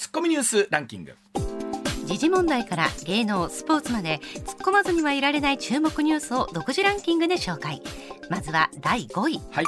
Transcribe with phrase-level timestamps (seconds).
[0.00, 1.14] ツッコミニュースランキング。
[2.06, 7.82] 時事問題から芸能スポーツまで突っ込まずにはいられない注目ニュースを独自ランキングで紹介。
[8.30, 9.40] まずは第5位。
[9.50, 9.66] はい。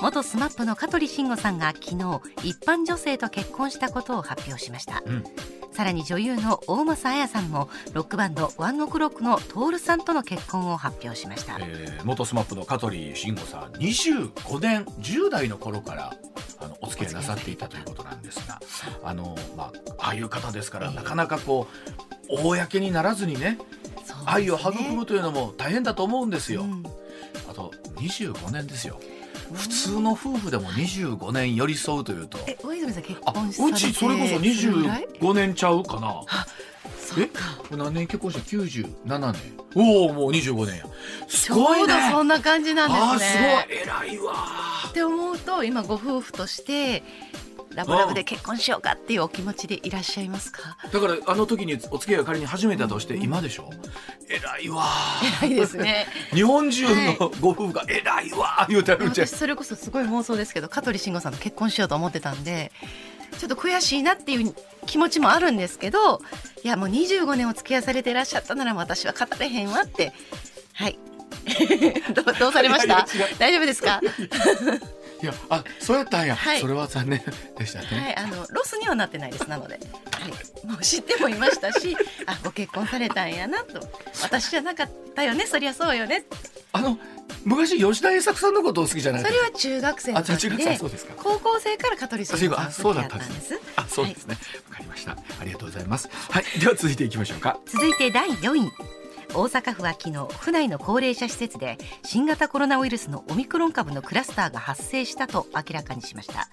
[0.00, 5.24] 元 SMAP の香取慎吾さんが昨日一般女性と結婚したことを発表しました、うん
[5.72, 16.14] さらに女優の大政絢さんもロックバンド ONE OK ROCK の Toru さんとの結婚を発表しました、えー元 SMAP の香取慎吾さん25年10代の頃から
[16.58, 18.60] あのお付き合いなさっていたということなんですが
[19.04, 20.96] あの、まあ、ああいう方ですから、ええ。
[20.96, 21.68] なかなかこ
[22.28, 23.58] う公にならずにねね。
[24.26, 26.62] 愛を育むというのも大変だと思うんですよ。
[26.62, 26.82] うん。
[27.48, 28.98] あと25年ですよ
[29.52, 32.38] 普通の夫婦でも25年寄り添うというと。
[32.46, 36.22] え大泉さん結あ婚されてうちそれこそぐらい25年ちゃうかな。
[36.98, 37.76] そうか。
[37.76, 39.34] 何年結婚して97年。
[39.74, 40.86] おおもう25年や。
[41.28, 43.66] すちょごいうねどそんな感じなんですね。
[43.68, 44.08] すごい。
[44.08, 44.34] 偉いわ。
[44.88, 47.02] って思うと今ご夫婦として
[47.74, 50.76] ラブラブで結婚しようかっていうお気持ちでいらっしゃいますか？
[50.92, 53.70] だからあの時にお付き合いが仮に始めたとして今でしょ？
[54.28, 54.84] 偉いわ
[55.42, 56.06] 偉いですね。
[56.32, 56.84] 日本中
[57.18, 62.72] のご夫婦が偉いわ言うてあるんじゃそれこそすごい妄想ですけど香取慎吾さんと結婚しようと思ってたんで
[63.38, 64.54] ちょっと悔しいなっていう
[64.86, 66.20] 気持ちもあるんですけど
[66.64, 70.12] いやもう25年お付き合いされていらっしゃったなら私は語れへんわって。
[70.74, 70.98] はい。
[72.14, 73.06] どうどうされました？
[73.38, 74.00] 大丈夫ですか？
[75.22, 76.60] いやあそうやったんや、はい。
[76.60, 77.22] それは残念
[77.56, 83.80] でしたね、はいあのロスにはなってないですなので、はい、もう知ってもいましたし あご結婚されたんやなと。
[84.22, 86.24] 私じゃなかったよねそりゃそうよね。
[86.72, 86.98] あの
[87.44, 91.14] 昔吉田栄作さんのことを好きじゃないそれは中学生のあ中学でそうですか。
[91.16, 93.60] 高校生から香取慎吾さんあそうだったんです。
[93.76, 94.36] あそうですね。
[94.70, 95.12] わ、かりました。
[95.12, 96.08] ありがとうございます。
[96.30, 96.44] はい。
[96.58, 97.58] では続いていきましょうか。
[97.66, 98.72] 続いて第4位
[99.34, 106.48] 大阪府は昨日府内の高齢者施設で新型コロナウイルスのオミクロン株のクラスターが発生したと明らかにしました、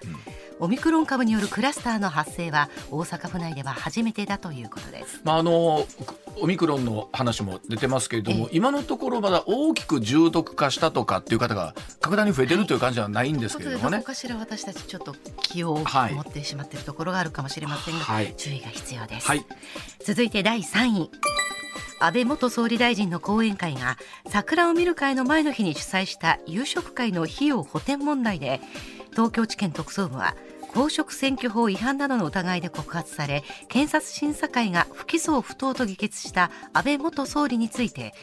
[0.58, 5.20] オミクロン株によるクラスターの発生は大阪府内では初めてだということです。
[5.24, 5.86] まああの
[6.40, 13.98] オミクロンの話も出てますけれども、え今のところまだ大きく重篤化したとかっていう方が格段に増えてるという感じではないんですけれどもね。
[13.98, 14.06] とい。
[14.06, 18.32] かしら私たちちょっと気をはい持ってしまっているところがあるかもしれませんが、はい。
[18.36, 19.44] 注意が必要です、はい、
[20.04, 21.10] 続いて第3位
[22.00, 28.60] 安倍元総理大臣の後援会が桜を見る会の前の日に主催した夕食会の費用補填問題で
[29.12, 30.34] 東京地検特捜部は
[30.72, 38.14] 公職選挙法違反などの疑いで告発され検察審査会が不起訴不当と議決した安倍元総理について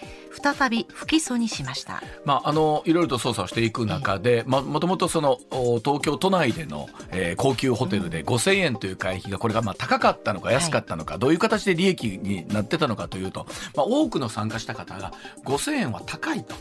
[0.42, 2.02] 再び不起訴にしました。
[2.26, 15.14] まああのいろいろと捜査をしていく中で、まあもともとそのお東京都内での、えー高級ホテルで5000円という会費がこれがまあ高かったのか安かったのか、どういう形で利益になってたのかというと、まあ多くの参加した方が
[15.46, 16.56] 5000円は高いと。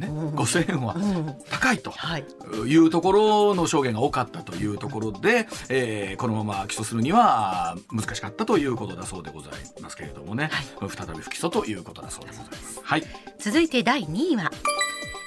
[0.00, 0.28] ね、うん。
[0.30, 1.34] 5000円はうん。
[1.50, 2.24] 高いとはい。
[2.66, 10.50] いうところの証言が多かったというところで、えーこのまま起訴するには難しかったということだそうでございますけれどもね、
[10.80, 12.80] 再び不起訴ということだそうでございます。
[12.82, 13.02] はい、
[13.38, 14.50] 続いて第2位は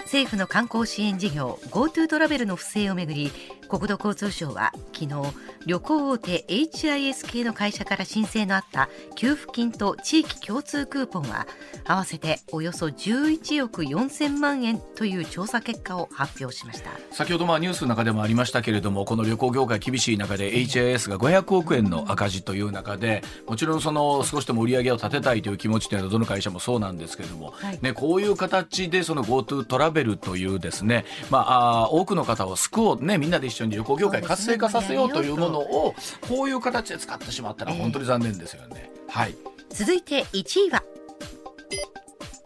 [0.01, 3.31] 政府の観光支援事業 GoTo トラベルの不正をめぐり
[3.67, 5.15] 国土交通省は昨日
[5.65, 11.47] 旅行大手 HIS 系の会社から申請のあった給付金と地域共通クーポンは
[11.85, 16.91] 合わせておよそ11億4000万円という調査結果を発表しました。
[17.11, 27.79] 先ほどまあニュースの中でもありましたけれどもこの旅行業界厳しい中で HIS が500億円の赤字という中でもちろんその少しでも売り上げを立てたいという気持ちというのはどの会社もそうなんですけれども、はい。
[27.81, 35.95] ね、こういう形でその GoTo トラベルというですね、まあ、あー多くの方を救おう、ね、みんなで一緒に旅行業界活性化させようというものを
[36.27, 38.91] こういう形で使ってしまったら本当に残念ですよね。
[39.07, 39.35] はい。
[39.69, 40.83] 続いて1位は。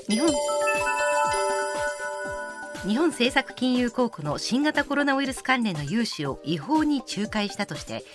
[0.07, 0.29] 日本。
[2.87, 8.05] 日本政策金融公庫の新型コロナウイルス関連の融資を違法に仲介したとして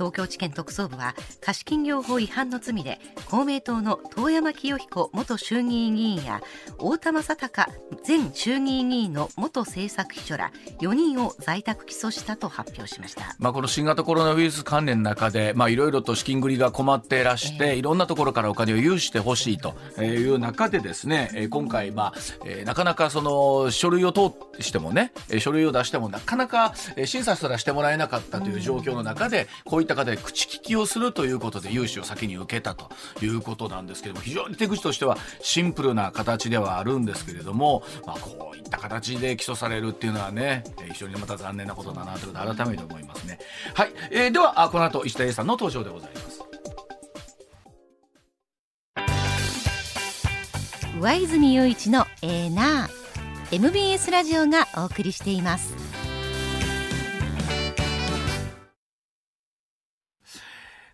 [0.00, 2.98] 東京地検特捜部は貸金業法違反の罪で
[3.30, 6.40] 公明党の遠山清彦元衆議院議員や
[6.78, 7.68] 太田正孝
[8.08, 13.36] 前衆議院議員の元政策秘書ら4人を在宅起訴したと発表しました。
[13.38, 24.20] まあ、この新型コロナウイルス関連の中で、まあ、いろいろと資金繰りが困っていらして、いろんなところからお金を融資してほしいという中でですね、えー今回、なかなかその書類を通
[24.62, 26.74] してもね、書類を出してもなかなか
[27.04, 32.90] 審査すらしてもらえなかったという状況の中で、こういった方で口利きをするということで融資を先に受けたと
[33.22, 43.38] いうことなんですけども、非常に手口としてはシンプルな形ではあるんですけれども、まあ、こういった形で起訴されるっていうのはね、非常にまた残念なことだなということを改めて思いますね。
[43.74, 46.40] はい、えーではこの後石田英さんの登場でございます。
[51.00, 52.99] 上泉雄一のエーナー
[53.52, 55.74] MBS ラジオがお送りしています。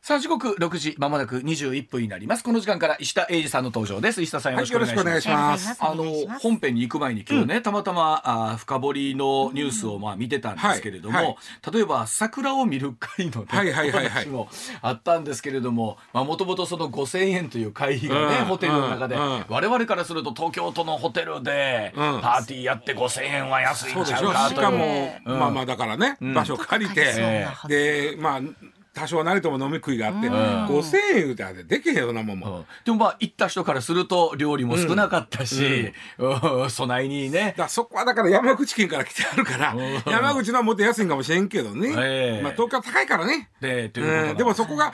[0.06, 2.44] さあ時刻6時まもなく21分になります。
[2.44, 4.22] この時間から石田英二さんの登場です。
[4.22, 6.28] 石田さんよろしくお願いします,、はいよろしくお願いします。
[6.30, 11.36] あの本編に行く前に今日ね、たまたまあ深掘りのニュースをまあ見てたんですけれども、はいはい。
[11.72, 14.28] 例えば桜を見る会の、ねはいはいはいはい。
[14.28, 14.48] お話も
[14.80, 18.44] あったんですけれどももともとその5000円という会費がね、うん。
[18.44, 19.44] ホテルの中で、うん。
[19.48, 22.20] 我々からすると東京都のホテルでパうん。
[22.20, 24.56] ーティーやって5000円は安いんでしょちゃうかという。
[24.56, 25.38] しかも、うん。
[25.40, 26.32] まあまあだからね、ん。
[26.32, 28.40] 場所借りて、えでまあ
[28.96, 30.32] 多少なりとも飲み食いがあって、うん。
[30.32, 32.64] 5000円言うてあれできへんようなもんも、うん。
[32.82, 36.70] でもまあ行った人からすると料理も少なかったし、うん。
[36.70, 37.54] 備えにね。
[37.58, 40.02] だそこはだから山口県から来てあるから、うん。
[40.10, 42.42] 山口のはもっと安いんかもしれんけどね、ええ。
[42.42, 44.92] まあ東京は高いからね、でということなんうん、でもそこが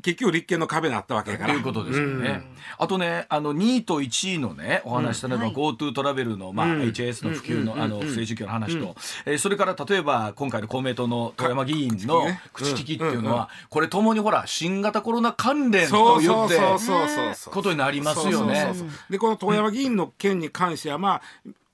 [0.00, 1.52] 結局立憲の壁になったわけやから。
[1.52, 2.42] ということですよね。
[2.78, 6.80] あとね、あの2位と1位のね、お話したのがはい GoTo トラベルのまあうん。
[6.84, 7.82] HS の普及のうん。
[7.82, 8.96] あの不正受給の話と、
[9.26, 18.72] えーそれから例えば今回の公明党の富山議員の口利きっていうのは、これともにほら新型コロナ関連とそう言ってそうそうそうそうそうことになりますよね。
[19.10, 21.22] でこの遠山議員の件に関してはまあ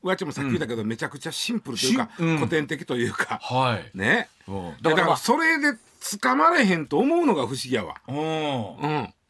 [0.02, 2.36] 上ちゃんもさっき言ったけど、めちゃくちゃシンプルというか、しうん。
[2.36, 3.98] 古典的というか、はい。
[3.98, 4.28] ね。
[4.46, 4.74] うん。
[4.80, 5.76] だからまあそれで
[6.20, 7.96] 捕まれへんと思うのが不思議やわ。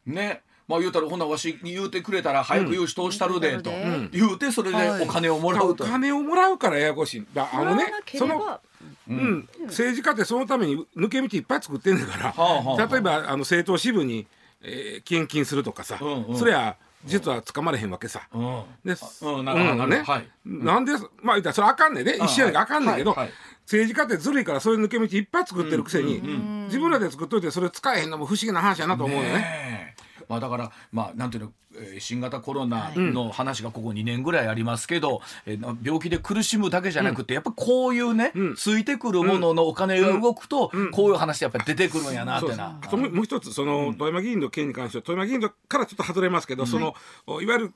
[0.05, 0.41] ね。
[0.67, 4.09] まあ言うたらほなわしに言うてくれたら早く融資通したるでとうん。
[4.13, 5.85] 言うてそれでお金をもらおうと。
[5.85, 7.25] 金をもらうからややこしい。
[7.33, 8.61] だあのねその、は
[9.09, 12.87] うん、政治家ってそのために抜け道いっぱい作ってんねんから、はあはあはあ。
[12.87, 14.27] 例えばあの政党支部に、
[14.61, 16.75] えー献金するとかさ、うんうんそれは
[17.05, 18.27] 実は捕まれへんわけさ。
[18.33, 18.63] うん。
[18.83, 20.27] でうんなるほどね、はい。
[20.45, 20.91] なんで
[21.21, 23.33] まあ言ったらそれあかんねんで、一緒やねんあかんねんけど、はいはい。
[23.61, 26.21] 政治家ってずるいからそういう抜け道いっぱい作ってるくせに、
[26.65, 29.33] 自分らで作っといてそれ使えへんのも不思議な話やなと思うよね。
[29.33, 38.55] ねえまあだからまあなんていうの、えー新型コロナの話がここ2年ぐらいありますけど、え病気で苦しむだけじゃなくて、やっぱこういうね、うん。
[38.55, 42.79] ついてくるもののお金が動くと、こういう話やっぱり出てくるんやなってな。
[42.91, 46.95] もうもう一つその富山議員の件に関しては富山議員からちょっと外れますけど、その
[47.27, 47.73] おいわゆる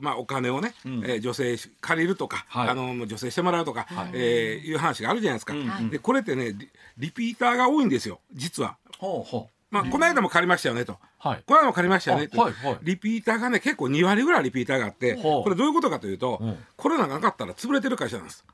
[0.00, 2.68] まあ、お金をね、えー助成借りるとか、はい。
[2.70, 5.90] あの助成してもらうとか、えーいう話があるじゃないですか、ん。
[5.90, 8.76] でこれってねリリピーターが多いんですよ実は。
[8.98, 10.92] ほうほまあ、この間も借りましたよねと。
[10.92, 11.42] うはい。
[11.46, 12.78] この間も借りましたよねって、あはいはい。
[12.82, 16.56] リピーターがね結構2割ぐらいリピーターがあってこれどういうことかというと、うん。
[16.76, 18.44] コロナがなかったら潰れてる会社なんです。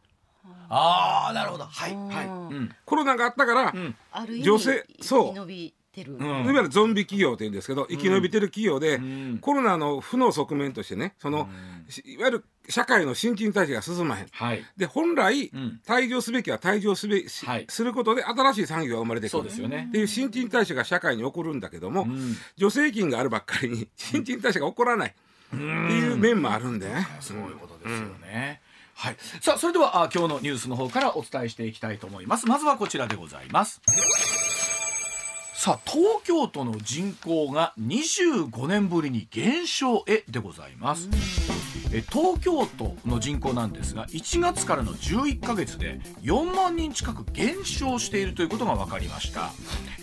[0.72, 1.64] ああなるほど。
[1.64, 2.26] はいはい。
[2.26, 2.30] う
[2.60, 2.74] ん。
[2.84, 3.96] コロナがあったから、ん。
[4.12, 5.26] ある意味助成そう。
[5.28, 6.26] 生き延びてる、うん。
[6.26, 9.38] いわゆるゾンビ企業って言うんですけど生き延びてる企業で、ん。
[9.40, 11.48] コロナの負の側面としてねその、
[11.88, 14.26] しいわゆる社会の新陳代謝が進まへん。
[14.30, 14.64] はい。
[14.76, 25.12] で本来、ん退場すべきは退場すべし、はいすることで新しい産業が生まれてくるですよねっていう新陳代謝が社会に起こるんだけども、ん助成金があるばっかりに新陳代謝が起こらないっ
[25.52, 27.06] ていう面もあるんでね。
[27.20, 28.60] そういうことですよね。
[28.94, 29.16] はい。
[29.40, 32.46] さあ、それでは、あ今日のニュースの方からお伝えしていきたいと思います。
[32.46, 33.80] まずはこちらでございます。
[35.54, 41.08] さあ、東京都の人口が25年ぶりに減少へでございます。
[41.92, 49.50] え東京都の人口なんですが1月からの11ヶ月で4万人近く減少しているということが分かりました、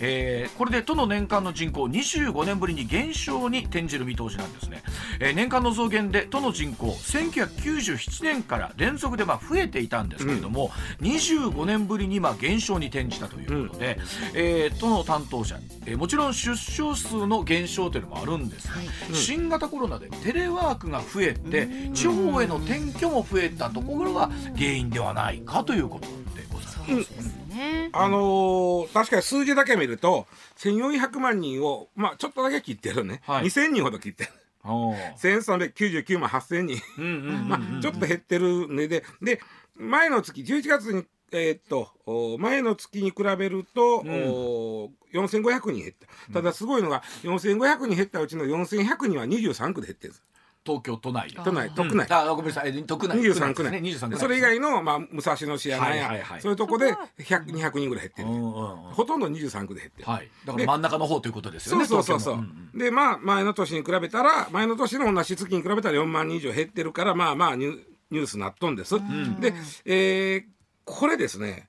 [0.00, 4.82] えーこれで都の年間の人口25年ぶりに減少に転じる見通しなんですね、
[5.20, 13.98] えー年間の増減で都の人口1997年から連続でまあ増えていたんですけれども、25年ぶりにまあ減少に転じたということで、
[14.34, 18.74] えー都の担当者、えーもちろん出生数の減少というのもあるんですが、
[19.12, 21.57] 新型コロナでテレワークが増えて
[21.92, 26.84] 地方への転居も増えたところが原因ではないかということでございます。
[26.86, 30.26] そうですね、あのー確かに数字だけ見ると
[30.58, 33.46] 1400万人を、まあ、ちょっとだけ切ってるね、はい。
[33.46, 34.30] 2000人ほど切ってる。
[34.64, 38.88] おー1399万8000人、うんうんうん まあ、ちょっと減ってるね。
[38.88, 39.40] でで
[39.76, 44.08] 前の月11月にえーっとお前の月に比べると、ん。
[44.08, 45.92] お4500人減っ
[46.28, 46.32] た。
[46.34, 50.12] ただすごいのが4500人減ったうちの4100人は23区で減ってる。
[50.12, 50.22] んです
[50.68, 51.30] 東京都内。
[51.30, 51.40] で。
[51.42, 52.68] 都内特内、あごめんなさい。
[52.68, 53.18] え都内。
[53.18, 53.72] 23区内。
[53.72, 53.78] ね。
[53.78, 54.18] 23区内。
[54.18, 56.22] それ以外の、まあ、武蔵野市やなんや、はいはい。
[56.22, 60.28] はいそういうとこで100 200人ぐらい減ってる、ほとんど23区で減ってる、はい。
[60.44, 61.86] だから真ん中の方ということですよね。
[61.86, 68.96] そうそうそう、でまあ前の年に比べたら前の年の同じ月に比べたら4万人以上減ってるからまあまあニュニュースなっとんです、
[69.40, 70.44] で、えー
[70.84, 71.68] これですね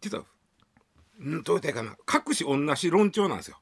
[0.00, 0.24] 実は
[1.20, 1.96] うんどう言ったらいいかな。
[2.06, 3.58] 各種同じ論調なんですよ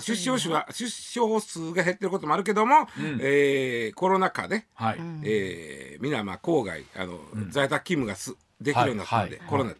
[0.00, 3.18] 出生数は出生数が減ってることもあるけども、うん。
[3.20, 4.98] えーコロナ禍で、はい。
[5.22, 6.12] えー、みん。
[6.12, 7.18] なまあ郊外あの、
[7.50, 9.76] 在宅勤務がすできるようになったんで、はいはいコロナで。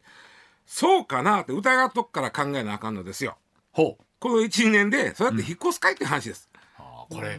[0.66, 3.36] そうかなって疑っとくから考えなあかんのですよ。
[3.72, 4.04] ほう。
[4.18, 6.48] この12年でそうやって引っ越すかいって話です、
[6.78, 7.38] あーこれ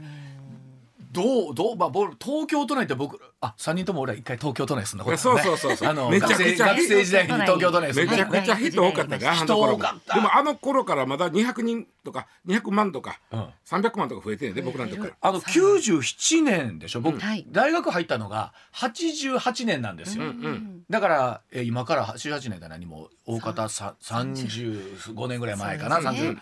[1.18, 5.44] どうどうまあ僕東京都内って僕あ三人とも俺は一回東京都内住んだことあるね。
[5.44, 5.90] そうそうそうそう。
[5.90, 8.12] あのめちゃ学生くちゃ学生時代に東京都内住んだ。
[8.12, 10.14] めちゃくちゃ人多かったから、あの人頃多かった。
[10.14, 13.50] でもあの頃からまだ200人とか200万とかうん。
[13.66, 15.14] 300万とか増えてんね僕らの時から。
[15.20, 17.48] あの97年でしょ僕、はい。
[17.50, 20.84] 大学入ったのが88年なんですよ、うんうん。
[20.88, 23.10] だからえ今から88年だ何も。
[23.26, 26.30] 大方さ35年ぐらい前かな、そうですね。
[26.30, 26.38] 30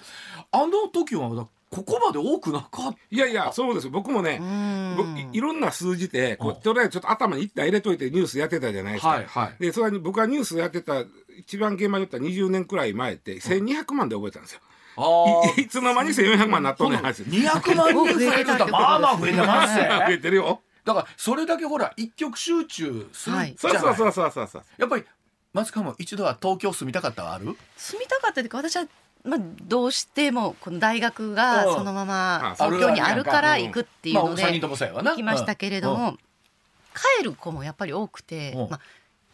[0.52, 3.90] あの時はまだここまで多くなかっいやいやそうです。
[3.90, 4.40] 僕もね
[5.34, 9.10] いいろんな数字でこうとりあえずちょっと頭に一体入れといてニュースやってたじゃないですか。
[9.10, 9.56] はいはい。
[9.60, 11.04] でそれに僕がニュースやってた
[11.38, 14.62] 一番現場に言った20年くらい前って1200万で覚えたんですよ。
[15.58, 17.24] いいつの間に1400万になっとんねん話。
[17.24, 20.62] 200万人増えるとまあまあ増えてます増えねてるよ。
[20.86, 23.56] だからそれだけほら一極集中するはい。
[23.60, 24.64] じゃない、そうそうそうそうそうそう。
[24.78, 25.04] やっぱり
[25.52, 27.58] 松川も一度は東京住みたかったはある？
[27.76, 28.86] 住みたかったというか私は、
[29.26, 31.74] まあ、どうしてもこの大学がうん。
[31.76, 35.12] そのままあ東京にあるから行くっていうのでまあ、3人ともそうやわな。
[35.12, 36.00] 行きましたけれどうん。
[36.00, 36.18] も
[37.20, 38.70] 帰る子もやっぱり多くてうん。
[38.70, 38.80] まあ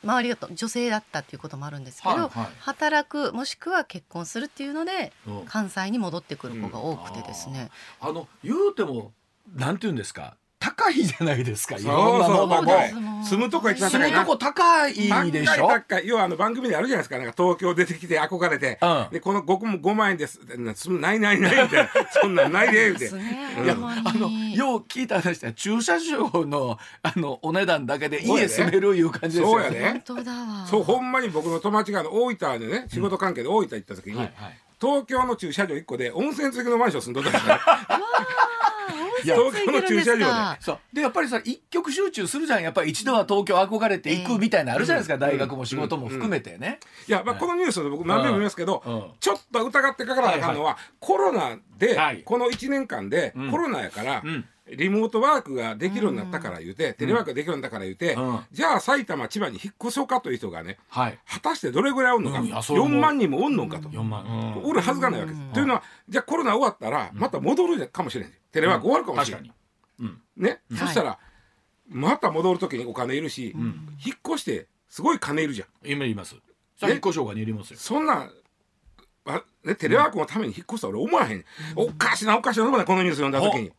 [0.04, 2.32] 周りがと女性だったっていうこともあるんですけど
[2.62, 5.46] 働くもしくは結婚するっていうのでうん。
[5.46, 7.70] 関西に戻ってくる子が多くてですね。
[8.00, 9.12] あの言うても
[9.56, 11.76] なんて言うんですか高いじゃないですか。
[11.76, 14.94] いそうろんなも住むとこが一番高いな住むとこ高い
[15.32, 15.68] でしょ？
[15.68, 17.18] 高い高い要はあの番組であるじゃないですか。
[17.18, 19.08] なんか東京出てきて憧れて、うん。
[19.12, 20.40] でこの5も5万円です。
[20.58, 21.90] なすないないないみたいな
[22.22, 23.00] そんなんないで言うて。
[23.06, 23.56] ですね。
[23.58, 23.66] うん。
[23.66, 24.56] いやほんまあのに。
[24.56, 29.50] よう聞いた話で駐車場のあのお値段だけで家住めるいう感じですよ。
[29.50, 29.84] そうやで。
[29.84, 30.68] 本当だわ。
[30.70, 34.30] そうほんまに僕の友達があの大分でね仕事関係で大分行った時に、
[34.80, 38.00] 東京の駐車場1個で温泉付きのマンション住んどったんですからいや
[39.22, 40.80] 東京の駐車場でそう。
[40.94, 42.64] でやっぱりさ一極集中するじゃん。
[42.64, 49.04] やっぱり一度は東京憧れていくみたいなのあるじゃないですか、大学も仕事も含めてね、いや、まあ、このニュースで僕何べも見ますけど、うん。
[49.20, 52.24] ちょっと疑ってかからなあかんのは、コロナで、はい。
[52.24, 53.52] この1年間で、うん。
[53.52, 58.40] コロナやから、うんリモートワークができるようになったから言うて、テレワークができるようになったから言うて、うん。
[58.52, 61.20] じゃあ埼玉千葉に引っ越そうかという人がねはい。
[61.28, 62.46] 果たしてどれぐらいおんのか、うん。
[62.48, 63.00] いやそう思う。
[63.00, 64.64] 4万人もおんのかと、4万、うん。
[64.64, 65.54] おるはずがないわけです。
[65.54, 69.56] というのはじゃあコロナ終わったらまた戻るかもしれんテレワーク終わるかもしれん、確か
[70.00, 71.18] に、うん、ね、うんそしたら
[71.90, 73.54] また戻る時にお金いるし、
[74.06, 75.68] 引っ越してすごい金いるじゃん。
[75.84, 76.36] 今言います。
[76.82, 77.80] 引っ越しょうがにいりますよ。
[77.80, 78.30] そんな、
[79.26, 81.46] あね、テレワークのために引っ越したら俺思わへん。
[81.76, 83.72] おかしなおかしなとこだこのニュース読んだ時に。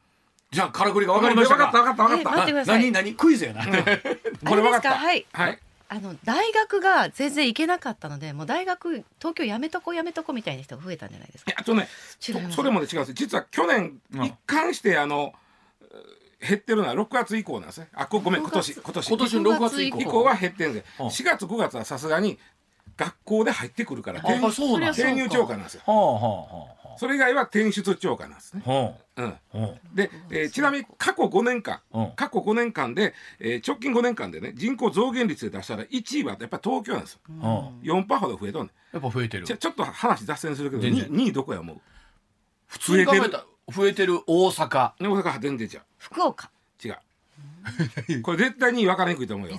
[0.52, 2.80] じゃあからくりが分かりました分かった分かった分えかっ待ってください。
[2.80, 3.64] 何何クイズやな、
[4.46, 4.90] これ分かった。
[4.90, 4.94] か？
[4.96, 5.26] はい。
[5.32, 5.58] はい。
[5.88, 11.50] あの大学が全然行けなかったのでもう大学東京やめとこやめとこみたいな人が増えたんじゃないですか？
[11.50, 11.88] いやあとね、
[12.20, 13.14] そそれもね違うんですよ。
[13.14, 14.24] 実は去年うん。
[14.24, 15.32] 一貫してあの
[16.40, 17.88] 減ってるのは6月以降なんですね。
[17.94, 19.08] あ、ごごめん今年今年。
[19.08, 20.00] 今年の6月以降。
[20.00, 21.06] 以降は減ってるんで、うん。
[21.06, 22.38] 4月5月はさすがに
[22.96, 25.82] 学校で入ってくるから転入超過なんですよ。
[25.86, 26.66] はあはあは
[26.98, 28.62] それ以外は転出超過なんですね。
[28.66, 28.70] う。
[28.70, 28.72] ん。
[28.74, 29.58] あはあ
[29.94, 32.12] で、えーちなみに過去5年間、うん。
[32.16, 37.20] 過去5年間で、えー直近5年間でね人口増減率で出したら1位はやっぱり東京なんですよ。
[37.28, 37.36] うん。
[37.36, 39.42] うん4パーほど増えとんねやっぱ増えてる。
[39.44, 41.80] んちょちょっと話脱線するけど全 2, 然2位どこや思う？
[42.66, 44.20] 普通に考えたら増えてる。
[44.26, 44.92] 大阪。
[44.98, 45.80] 大阪は全然違う。
[45.98, 46.50] 福岡。
[46.84, 46.96] 違う。
[48.22, 49.56] これ絶対2位分からにくいと思うよ。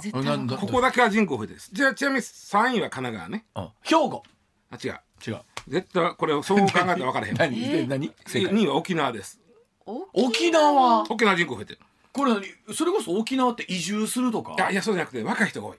[0.59, 1.59] ここだけは人口増えてる。
[1.71, 3.45] じゃあちなみに3位は神奈川ね。
[3.55, 3.69] うん。
[3.81, 4.23] 兵庫。
[4.71, 4.99] あ違う。
[5.25, 7.71] 違う絶対これをそう考えたら分からへん 何、えー？
[7.81, 8.53] で何正解。
[8.53, 9.39] 2位は沖縄です。
[10.13, 11.01] 沖縄？
[11.09, 11.79] 沖縄人口増えてる。
[12.11, 14.53] これ何それこそ沖縄って移住するとか？
[14.53, 15.77] いやいやそうじゃなくて若い人が多い。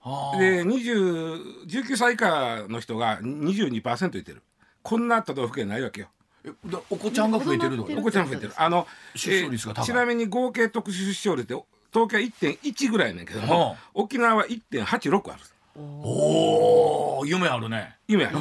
[0.00, 0.38] はあ。
[0.38, 4.42] で20 19歳以下の人が22%いてる。
[4.82, 6.08] こんな都道府県ないわけよ。
[6.44, 7.88] えだお子ちゃんが増えてるとか？
[7.88, 8.52] 子供お子ちゃん増えてる。
[8.56, 9.84] あの出生率が高い。
[9.86, 12.22] ちなみに合計特殊出生率って東京は
[12.58, 15.40] 1.1ぐらいやねんけども、は沖縄は1.86ある
[15.76, 17.96] おお夢あるね。
[18.08, 18.38] 夢ある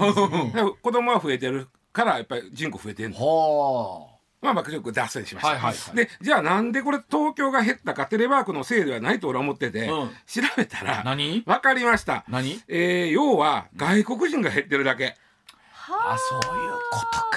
[0.81, 4.07] 子供は増えてるからやっぱり人口増えてるは
[4.41, 5.95] まあまあちょっと脱線しました、はいはいはい。
[5.95, 10.09] でじゃあなんでこれ東京が減ったかテレワークのせいではないと俺は思ってて、うん。
[10.25, 11.41] 調べたあら何？
[11.45, 12.25] 分かりました。
[12.27, 12.59] 何？
[12.67, 15.15] えー要は外国人が減ってるだけ。
[15.87, 16.17] あ。
[16.17, 17.27] そういうことか。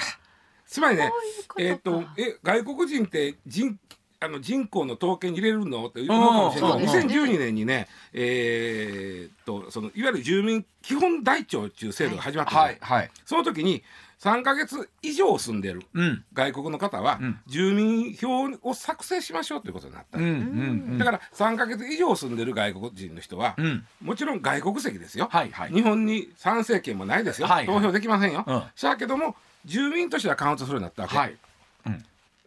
[0.66, 1.12] つまりね
[1.58, 3.78] えっ、とえ外国人って人
[4.24, 6.70] あの人口の統計に入れるのって思うかもしれない。
[6.72, 13.10] けど、うんそうですね2012年にね、えーっとそのいわゆる住民基本台帳っていう制度が始まったの、はいはい。
[13.24, 13.82] その時に
[14.20, 16.24] 3か月以上住んでるうん。
[16.32, 17.38] 外国の方は、うん。
[17.46, 23.86] 住民票を作成しましょうということになった、うんうんだから3か月以上住んでる外国人の人は、うん。
[24.00, 25.72] もちろん外国籍ですよ、はいはい。
[25.72, 27.76] 日本に参政権もないですよ、はいはい。
[27.76, 28.62] 投票できませんよ、うん。
[28.74, 31.36] しゃけども住民としてはカウントするようになったわけ、はい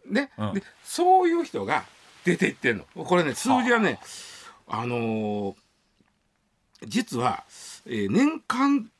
[0.08, 0.54] ね、うん。
[0.54, 1.84] でそういう人が
[2.24, 2.84] 出ていってんの。
[3.04, 4.00] これね数字はね
[4.66, 5.54] あのー
[6.86, 7.44] 実は、
[7.86, 8.90] えー年間、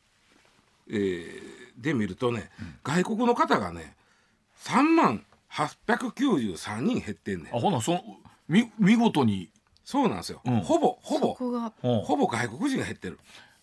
[0.91, 2.50] えーで見るとね、
[2.83, 3.95] 外国の方がね
[4.65, 7.57] 3万893人減ってんねん。
[7.57, 8.03] あほなその
[8.49, 9.50] み見事に。
[9.85, 10.61] そうなんですよ、うん。
[10.61, 11.33] ほぼほぼ。
[11.33, 13.19] ほぼ外国人が減ってる。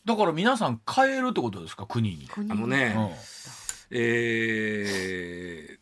[0.06, 2.28] だから皆さん帰るってことですか国に。
[2.28, 3.10] 国あのね、うん。
[3.92, 5.80] えー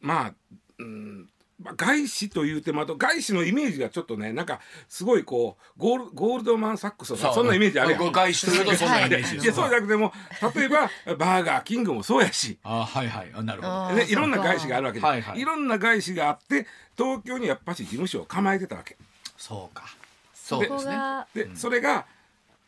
[0.00, 0.34] まあ、
[0.80, 1.28] うん。
[1.62, 8.12] まあ、外資というてまた外資のイメージがちょっとねなんかすごいこうゴールゴールドマン・サックスとかそんなイメージあるやん。
[8.12, 9.48] 外資というとそんなイメージですい。
[9.48, 10.10] やそうじゃなくても
[10.54, 13.30] 例えばバーガーキングもそうやし、あはいはい。
[13.34, 13.94] あなるほど。
[13.94, 15.40] ね、いろんな外資があるわけで、はいはい。
[15.40, 18.96] いろんな外資があって東京にやっぱし事務所を構えてたわけ。
[19.36, 19.84] そうか。
[20.32, 20.96] そうですね。
[20.96, 22.06] がで、それが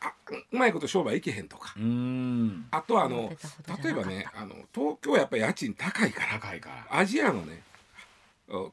[0.02, 0.12] あ
[0.52, 1.72] うまいこと商売いけへんとか。
[1.78, 2.66] うーん。
[2.70, 3.32] あとはあの
[3.82, 6.38] 例えばねあの東京はやっぱり家賃高いから。
[6.38, 6.98] 高いから。
[6.98, 7.71] アジアのねお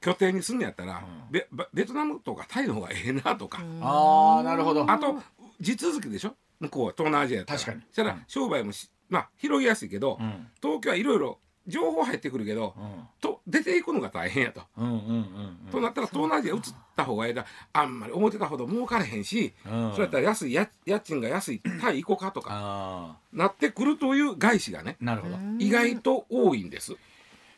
[0.01, 1.27] 拠点にすんのやったら、ん。
[1.31, 4.89] ベベベトナムとかタイの方がええなとか、ああなるほど。
[4.89, 5.21] あと
[5.61, 6.35] 地続きでしょ？
[6.59, 7.59] 向こうは東南アジアやったら。
[7.59, 7.83] 確かに。
[7.87, 8.23] そしたらうん。
[8.27, 10.47] 商売もしまあ広げやすいけど、うん。
[10.61, 12.75] 東京はいろいろ情報入ってくるけど、
[13.21, 14.63] と出ていくのが大変やと。
[14.77, 14.97] うんうんうん
[15.65, 15.71] うん。
[15.71, 16.61] となったら東南アジア移っ
[16.95, 19.91] た方がええだあんまり思ってたほど儲かれへんし、うん。
[19.91, 25.37] それやったら安い家家賃が安いタイ行こうかとかあなってくるという外資がねあなるほど。
[25.59, 26.93] 意外と多いんです。
[26.93, 26.95] い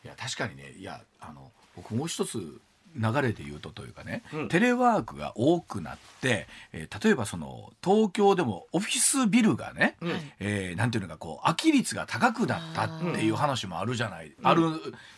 [0.04, 0.74] や確かにね。
[0.78, 2.60] いやあの僕もう一つ
[2.94, 4.50] 流れで言うとというかね、うん。
[4.50, 10.12] テレワークが多くなって、えー例えばその東京でもオフィスビルがね、うん。
[10.42, 14.64] えーなんていうのかこう空き率が高くなったっていう話もあるじゃない、ある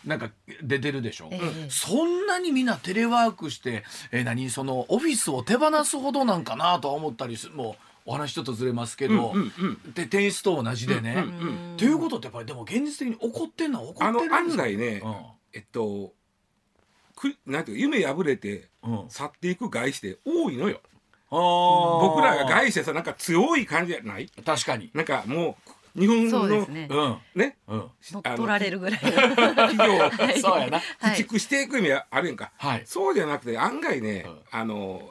[0.04, 0.30] なんか
[0.62, 1.66] 出てるでしょ、ええ。
[1.68, 9.52] そんなにみんなテレワークして、えー何そのオフィスを手放すほどなんかなとは思ったりするもうお話ちょっとずれますけど、うんうん
[9.84, 9.92] うん。
[9.94, 11.14] でテニスと同じでね。
[11.16, 14.62] うんうんということってやっぱりでも現実的に起こってんのは起こってるんですよ。
[14.62, 15.14] 案外ね、うん。
[15.52, 16.12] えっと
[17.14, 19.04] くなんていうか夢破れてうん。
[19.08, 20.80] 去っていく外資って多いのよ。
[21.30, 24.28] 僕僕らが外資でさなんか強い感じじゃない？
[24.44, 24.90] 確かに。
[24.94, 25.56] なんかも
[25.96, 26.88] う日本のそうですね。
[26.90, 27.18] うん。
[27.34, 27.56] ね？
[27.68, 27.90] うん。
[28.02, 29.00] 乗っ取られるぐらい。
[29.00, 30.40] 企業をはい。
[30.40, 30.78] そうやな。
[30.78, 31.22] はい。
[31.22, 32.82] 駆逐していく意味はあるやんか、はい。
[32.84, 34.38] そうじゃなくて案外ね、うん。
[34.50, 35.08] あの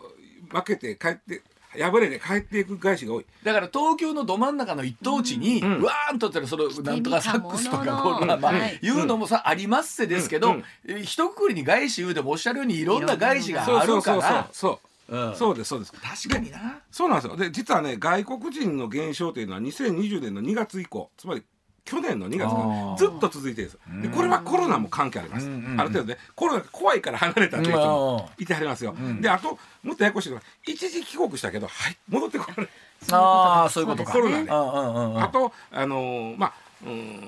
[0.51, 1.41] 負けて帰って
[1.77, 3.25] 破れて帰っていく外資が多い。
[3.44, 14.79] だから東京のど真ん中の一等地に、うわーんとってるそのなんとかサックスとかこうまあまあはいいうのもさ、ありますせですけど、一括りに外資言うてもおっしゃるようにいろんな外資がそうあるかそうそうそうらそう。
[15.09, 15.36] うん。
[15.36, 15.94] そうですそうです。
[15.94, 16.79] 確かにな。
[16.92, 17.38] そうなんですよ。
[17.38, 21.44] で実はね外国人の減少というのは2020年の2月以降つまり
[21.85, 25.81] 去年の2月からずっと続いてるんですでこれはコロナも関係あります、うんうんうん。
[25.81, 29.22] ある程度ねコロナが怖いから離れたという人もいてはりますよ、うん。
[29.22, 32.72] であともっとややこしいのは一時帰国したけどはい戻ってこられない
[33.11, 34.13] ああそういうことか。
[34.13, 34.50] コロナで。
[34.50, 35.24] うんうんうんうん。
[35.24, 36.53] あとあのーまあ
[36.85, 37.19] うん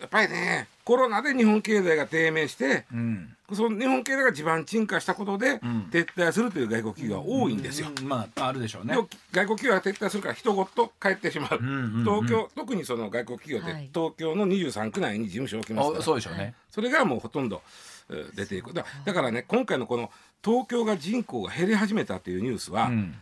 [0.00, 5.88] やっぱりねコロナで日本経済が低迷してうんその日本経済が地盤沈下したことでん。
[5.90, 7.88] 撤退するという外国企業が多いんですよ。
[7.98, 8.94] うんまああるでしょうね。
[9.32, 12.04] 外国企業が撤退するから人ごと帰ってしまう,、んうんうん。
[12.04, 13.90] 東京特にその外国企業って、はい。
[13.94, 16.00] 東京の23区内に事務所を置きますから。
[16.00, 16.54] あそうでしょうね。
[16.70, 17.62] それがもうほとんど
[18.10, 18.74] えー出ていく。
[18.74, 20.10] だだからね今回のこの
[20.44, 23.14] 東京が人口が減り始めたというニュースは、うん。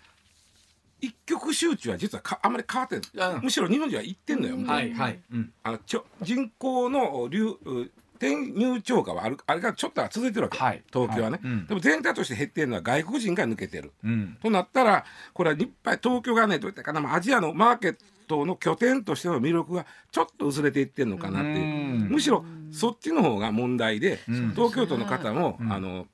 [1.01, 3.01] 一極集中は実はかあんまり変わって
[3.43, 5.19] むしろ日本人は行ってんのよ、はいはい。
[5.33, 5.53] うん。
[5.63, 10.83] あのちょ人口の流う転入超過はあるあれがちょっとは続いてるわけ、はい。
[10.93, 11.53] 東京はね、はい。
[11.53, 11.67] うん。
[11.67, 13.93] でも全体として減ってるのは外国人が抜けてる。
[14.05, 14.39] うん。
[14.43, 21.57] となったらこれは日本東京がねどういったかな、まあ、アジアのマーケットの拠点としての魅力がちょっと薄れていってるのかなっていう。
[21.57, 21.59] う
[22.07, 22.09] ん。
[22.11, 25.73] むしろそっちの方が問題で、ん東京都の方も、ん。
[25.73, 26.07] あの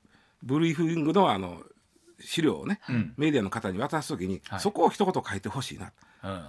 [0.43, 1.63] ブリーフィングのあの
[2.19, 3.13] 資料をね、うん。
[3.17, 4.59] メディアの方に渡す時に、はい。
[4.59, 5.85] そこを一言書いてほしいな。
[5.85, 5.91] うん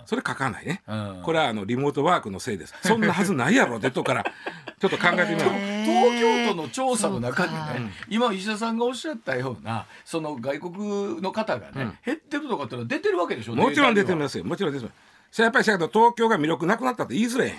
[0.06, 1.20] それ書かないね、うん。
[1.24, 2.74] これはあのリモートワークのせいです。
[2.82, 4.24] そんなはずないやろでとから。
[4.80, 5.50] ちょっと考えてみよう。
[5.84, 7.74] 東京都の調査の中にそうか。
[7.74, 11.98] ね今石田さんがおっしゃったようなその外国の方がね、うん。
[12.04, 14.94] 減ってるとかってのは出てるわけでしょもちろん出てまますよもちろん出てます。
[15.32, 17.56] それやっぱりしやけど東京が魅力なくなったって言いづらいへん。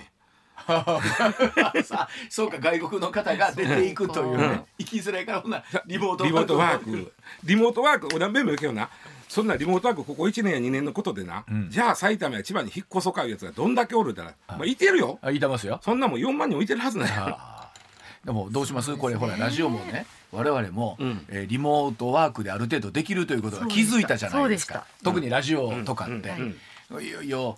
[2.30, 4.63] そうか外国の方が出ていくというね、うん。
[4.80, 7.13] 行きづらいからほんならリモートリモートワーク。
[7.43, 8.89] リモートワーク俺何べんも言うけどな
[9.28, 11.70] そんなリモートワークここ1年や2年のことでな、ん。
[11.70, 15.20] じゃあ埼玉や千葉に引っ越そうかいうやつがどんだけおるたら、まあ、いてるよ。
[15.22, 15.80] あ言いてますよ。
[15.84, 17.10] そんなもん4万人もいてるはずない
[18.26, 18.96] でもどうします？
[18.96, 21.26] これほらラジオもね我々も、うん。
[21.30, 24.86] えーリモートワークである程度できるということが気づいたじゃないですか。
[25.04, 26.56] 特にラジオとかって、うん。
[26.98, 27.04] うん。
[27.04, 27.56] いよいよ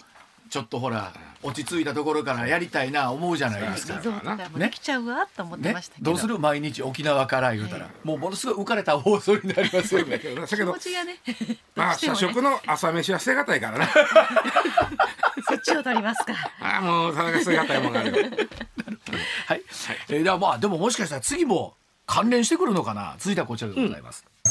[0.50, 3.96] ちょっとほら落ち着いたところからやりたいな思うじゃないですか。
[3.98, 6.40] リゾートだもうできちゃうわと思ってねましたけど、どうする？
[6.40, 10.20] 毎日沖縄から言うたら、もうものすごい浮かれた放送になりますよね。
[11.76, 13.88] まあ社食の朝飯は捨てがたいからな
[15.48, 16.34] そっちを取りますか。
[16.60, 18.18] ああもう田中捨てがたいもんがあるよ。
[19.48, 19.62] はい、
[20.10, 23.16] えー、ではまあでももしかしたら次も関連してくるのかな。
[23.20, 24.50] 続いてはこちらでございます、さあ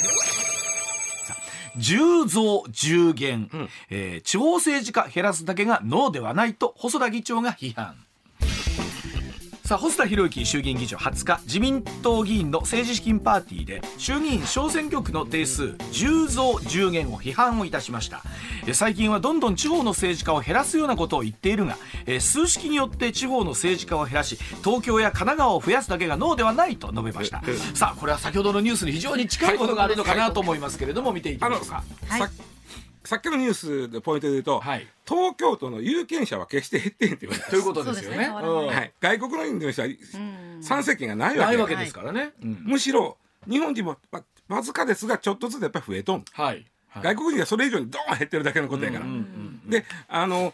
[1.78, 3.68] 10増10減、うん。
[3.90, 7.96] えー地方政治家減らすだけがノーではないと細田議長が批判
[9.66, 18.22] さあ細田博之衆議院議長20日自民党議員の政治資金パーティーで衆議院小選挙区の定数10増10減を批判をいたしました。
[18.64, 27.42] え最近はどんどん地方の政治家を減らすようなことを言っているがえ数式によって地方の政治家を減らし東京や神奈川を増やすだけがノーではないと述べました。
[27.74, 31.82] さあこれは先ほどのニュースに非常に近いものがあるのかなと思いますけれども見ていきましょうか。
[32.06, 32.55] はい
[33.06, 34.86] ささっきのニュースでポイントで言うと、はい。
[35.06, 38.26] 東京都の有権者は決して減ってへんって言われてということですよね。
[38.26, 38.76] そうですね。
[38.76, 40.62] はい、外国の人はうん。
[40.62, 42.62] 参政権がないわけないわけですからね、うん。
[42.64, 43.16] むしろ
[43.48, 47.02] 日本人も、まわずかですがちょっとずつやっぱり増えとん、はい、はい。
[47.02, 49.06] 外国人はそれ以上にドーン減ってるだけのことやから、
[49.66, 50.52] であの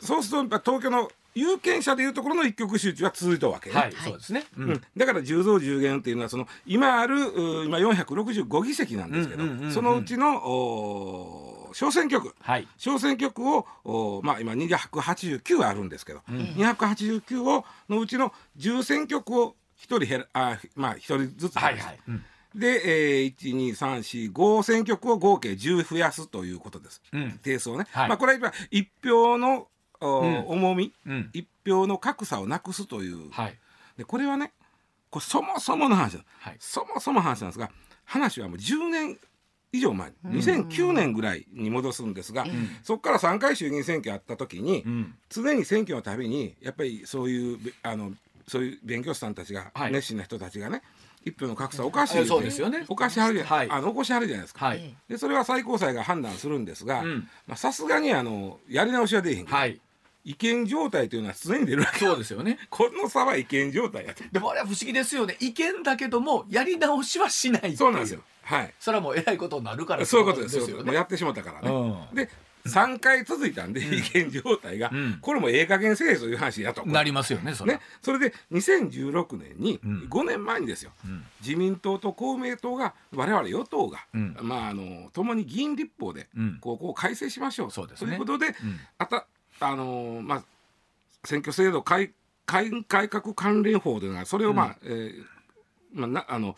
[0.00, 4.82] そうするとやっぱ東京の有権者でいうところの一極集中は続いたわけね、はい、そうですね、ううん。
[4.96, 11.39] だから10増10減っていうのはその今あるう今465議席なんですけど、うんうんうんうんそのうちの
[11.72, 12.34] 小選挙区。
[12.40, 12.68] はい。
[12.76, 16.34] 小選挙区をおまあ今289あるんですけど、ん。
[16.34, 21.62] 289をのうちの10選挙区を1人減らあまあ1人ずつ減らす。
[21.62, 22.24] はいはい、うん。
[22.54, 27.38] で、えー、12345選挙区を合計10増やすということです、うん。
[27.42, 28.08] 定数をね、はい。
[28.08, 29.68] まあこれは今一票の
[30.00, 30.44] おうん。
[30.46, 31.30] 重みうん。
[31.32, 33.58] 一票の格差をなくすという、はい。
[33.96, 34.52] でこれはね
[35.10, 36.56] これそもそもの話はい。
[36.58, 37.70] そもそもの話なんですが
[38.04, 39.18] 話はもう10年
[39.72, 42.44] 以上前2009年ぐらいに戻すんですが、
[42.82, 45.14] そこから3回衆議院選挙あった時に、うん。
[45.28, 48.12] 常に選挙のたびにやっぱりそういうべあの
[48.48, 49.92] そういう勉強師さんたちが、はい。
[49.92, 50.82] 熱心な人たちがね
[51.24, 52.84] 一票の格差おかしいえそうですよね。
[52.88, 53.70] おかしはるじゃ、はい。
[53.70, 54.66] あの起こしはるじゃないですか。
[54.66, 54.94] はい。
[55.08, 57.04] でそれは最高裁が判断するんですが
[57.54, 59.80] さすがにあのやり直しは出えへんけど、はい
[60.24, 62.58] 違憲状態というのは常に出るわけそうですよね。
[62.68, 64.22] この差は違憲状態やと。
[64.30, 65.36] でもあれは不思議ですよね。
[65.40, 68.20] 意見だけどもやり直しはしないそうなんですよ。
[68.42, 68.74] はい。
[68.78, 70.04] それはもうえらいことになるから。
[70.04, 70.82] そういうことですよね。
[70.82, 72.14] もうやってしまったからね、うん。
[72.14, 72.28] で
[72.66, 75.18] 3回続いたんで、違憲状態が、うん。
[75.20, 76.84] これもええ加減せえという話やと。
[76.84, 80.08] なりますよねそれね、それで2016年に、うん。
[80.10, 81.24] 5年前にですよ、ん。
[81.40, 84.36] 自民党と公明党が我々与党が、うん。
[84.42, 86.58] まああの共に議員立法で、うん。
[86.60, 88.08] こうこう改正しましょうそうですね。
[88.08, 88.54] ということで、ん。
[88.98, 89.26] あた
[89.60, 90.44] あのまあ
[91.24, 92.12] 選挙制度改
[92.46, 95.24] 改改革関連法というのがそれをまあ、えー
[95.92, 96.54] まあなあの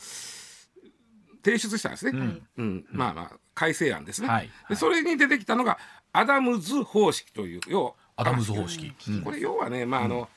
[1.45, 2.47] 提出したんですね、ん。
[2.59, 2.87] うん。
[2.91, 4.51] まあまあ改正案ですね、はい。
[4.69, 5.79] でそれに出てきたのが
[6.13, 8.93] アダムズ方式という要はアダムズ方式。
[9.25, 10.29] これ要はねまああの、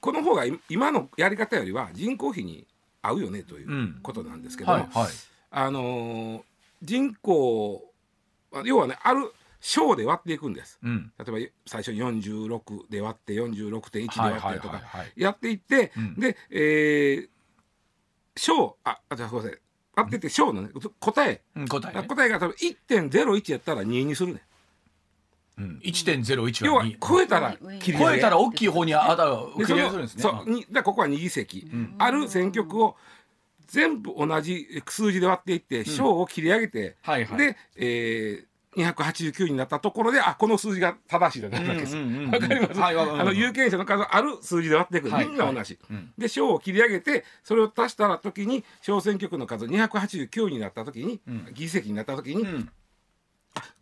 [0.00, 2.66] この方がい今のやり方よりは人口比に
[3.02, 3.98] 合うよねといううん。
[4.02, 5.08] ことなんですけども、はいはい。
[5.50, 6.42] あのー
[6.80, 7.84] 人口
[8.64, 10.78] 要はねある小で割っていくんです。
[10.82, 11.12] うん。
[11.18, 14.68] 例えば最初に46で割って46.1で割ってとはいはいはいか
[14.98, 15.12] はい。
[15.16, 16.14] やっていって、うん。
[16.14, 17.28] で、えー、
[18.36, 19.58] 小ああじゃあすいません。
[19.96, 20.68] 割っていって小のね
[21.00, 22.02] 答え、うん答えね。
[22.06, 24.42] 答えが多分1.01やったら2にするね。
[25.58, 25.80] うん。
[25.82, 28.04] 1.01要はは2超えたら切り上げ。
[28.04, 30.22] 超えたら大きい方にあだで切り上げするんですね。
[30.22, 31.68] そうにだここは2議席、
[31.98, 32.96] ある選挙区を
[33.66, 37.38] 全部同じ数字で割っていって小を切り上げて、はいはい。
[37.38, 38.47] で、えー、
[38.78, 41.96] 289になったところであこの数字が正しいとなるわけです。
[41.96, 51.48] わ、うんかります、はいあの有権者の数ある数字で割っていく、はいみんな同じ、うんで小を切り上げてそれを足したら時に小選挙区の数289になった時に、ん。
[51.52, 52.70] 議席になった時に、うん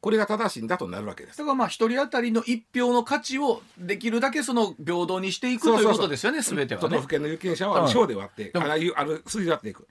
[0.00, 1.38] これが正しいんだとなるわけです。
[1.38, 7.08] だからまあ一人当たりの一票の価値をできるだけその平等にしていくということですよね全てはね都道府。
[7.08, 9.88] 県の有権者はうん小で割って、でもああいうある数字で割っていく。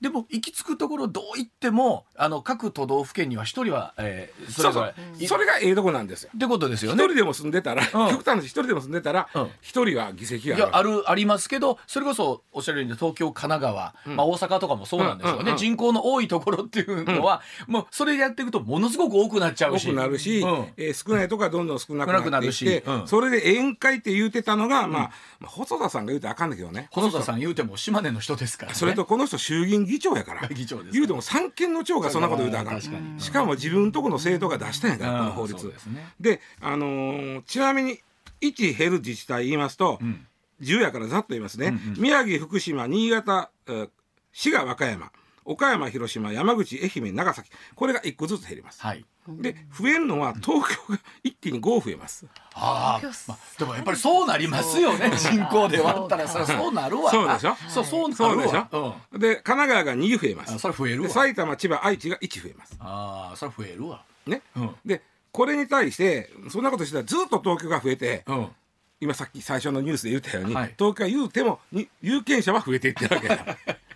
[0.00, 6.30] でも行き着くところどう言ってもあの各都道府県には一人は、えー、それぞれいそれがええとこなんですよ。
[6.34, 7.02] ってことですよね。
[7.02, 11.10] 一人でも住んでたら、極端な話一人でも住んでたらうん一人は議席がいやある。
[11.10, 20.66] ありますけどそれこそおっしゃるように東京神奈川、まあ、大阪とかもそうなんですよね、うんうんうん人口の多いところっていうのは、もうそれでやっていくとものすごく多くなっちゃう多しくなるし、うん。
[20.76, 23.08] えー少ないとこはどんどん少なく少なっていって、うん。
[23.08, 26.88] それで宴会って言うてたのが、まあ、まあ細田さんが言うてあかんだけどね。
[26.90, 30.48] 細田さん言うても島根の人ですから、ね、それとこの人衆議院議長やから。
[30.54, 32.80] 議長です言うても三権の長がそんなこと言うたらあかん。
[33.18, 35.68] しかも自分とこの政党が出したんやから、うんこの法律。
[35.68, 36.08] ですね。
[36.20, 38.00] で、あのーちなみに
[38.40, 40.26] 1減る自治体言いますと、ん。
[40.60, 42.02] 10やからざっと言いますね、うんうん。
[42.02, 43.88] 宮城福島新潟、えー
[44.30, 45.10] 滋賀和歌山
[45.48, 49.04] 岡山広島山口愛媛長崎これが1個ずつ減ります、はい。
[49.28, 52.26] で増えるのは東京が一気に5増えます。
[52.54, 57.56] ああ、まあ、でもやっぱりそうなりますよね人口で割ったらそりゃそうなるわそうでしょ？
[57.68, 59.20] そうそうなるそうでしわょ、うん。
[59.20, 60.54] で神奈川が2増えます。
[60.54, 62.76] あそれ増える埼玉千葉愛知が1増えます。
[62.80, 64.04] ああそれ増えるわ。
[64.26, 64.74] ね、うん。
[64.84, 68.48] でこれに対してそんなことしてたらずっと東京が増えて、うん。
[69.00, 70.74] 今さっき最初のニュースで言ったように、はい。
[70.76, 73.56] 東京は言うてもに有権者は増えていってるわけだ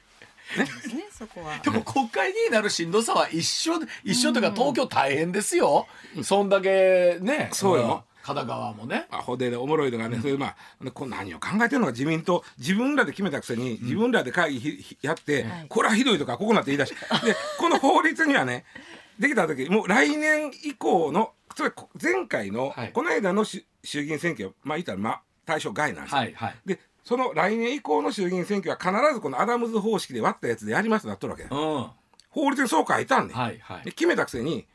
[0.58, 1.58] ですねそこは。
[1.58, 5.86] でも国会議員になるしんどさは一緒一緒というか東京大変ですよ、
[6.22, 9.06] そんだけねそうよ、片側もね。
[9.10, 15.66] アホでおもろいのがね、それでまあこう何を考えてるのか自民党自分らで決めたくせに自分らで会議やって、はい。
[15.68, 18.64] これはひどいとかここなって言い出し でこの法律にはね
[19.18, 22.92] できた時もう来年以降のつまりこ前回の、はい。
[22.92, 26.22] この間の衆衆議院選挙まあ言ったらまあ対象外なんですよ。
[26.64, 31.74] でその来年以降の衆議院選挙は必ずこのアダムズ方式で割ったやつでやりますとなっとるわけだうん。
[31.74, 31.92] は
[32.30, 33.58] 法律にそう書いたんで,、いはい。
[33.84, 34.66] で決めたくせに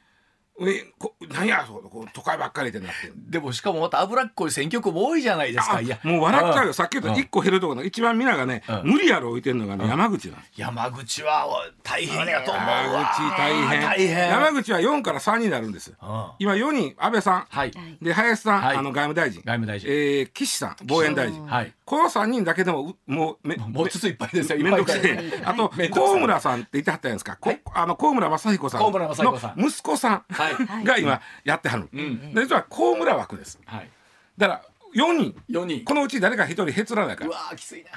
[0.60, 3.12] えこ何やそうこう都会ばっかりってなって。
[3.16, 5.78] でもしかもまた脂っこい選挙区も多いじゃないですか。
[5.78, 6.00] あいや。
[6.04, 6.74] もう笑っちゃうよ、ん。
[6.74, 8.92] さっき言ったうん1個減るところの一番皆がね、うん。
[8.94, 11.48] 無理やろ置いてるのがね、山口なん山口は
[11.84, 12.82] 大変やと思うわ。
[12.82, 13.82] 山口大変。
[13.82, 14.30] 大変。
[14.30, 16.26] 山口は4から3になるんですうん。
[16.40, 17.72] 今4人安倍さん、はい。
[18.02, 18.78] で林さん、はい。
[18.78, 19.42] あの外務大臣。
[19.46, 19.90] 外務大臣。
[19.90, 21.46] えー岸さん防衛大臣。
[21.46, 21.74] はい。
[21.86, 25.02] この3人だけでもうもうめもうつついっぱいですよ めんどくさい
[25.46, 27.62] あと高村さんって言ってはったじゃないですか、こはい。
[27.74, 28.82] あの高村正彦さん。
[28.82, 29.62] 高村正彦さん。
[29.62, 30.26] の息子さん。
[30.30, 30.47] はい
[30.84, 32.34] が今やってはる、ん。
[32.34, 33.60] で実は高村枠です。
[33.66, 33.90] はい。
[34.38, 34.62] だから
[34.96, 35.36] 4人。
[35.50, 35.86] 4人。
[35.86, 37.30] このうち誰か1人へつらないから。
[37.30, 37.92] うわーきついな。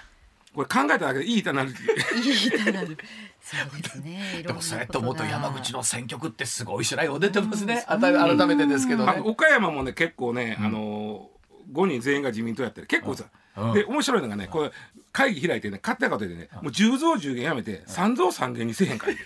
[0.55, 1.71] これ考えただけでいい歌になる。
[1.71, 2.99] いい歌なる。
[3.41, 4.43] そうですね。
[4.47, 9.13] でもそうやって思うと山口のの選挙区ってすごい白い出てますねあた改めてですけどね。
[9.13, 12.87] あの岡山もね結構ね、あのー、5人全員が自民党やってる。
[12.89, 13.25] 結構さ、
[13.57, 13.73] うん。
[13.75, 14.73] で面白いのがねこれ
[15.13, 19.23] 会議開いてね勝手なこと言ってね、もう10増10減やめて3増3減にせえへんかいって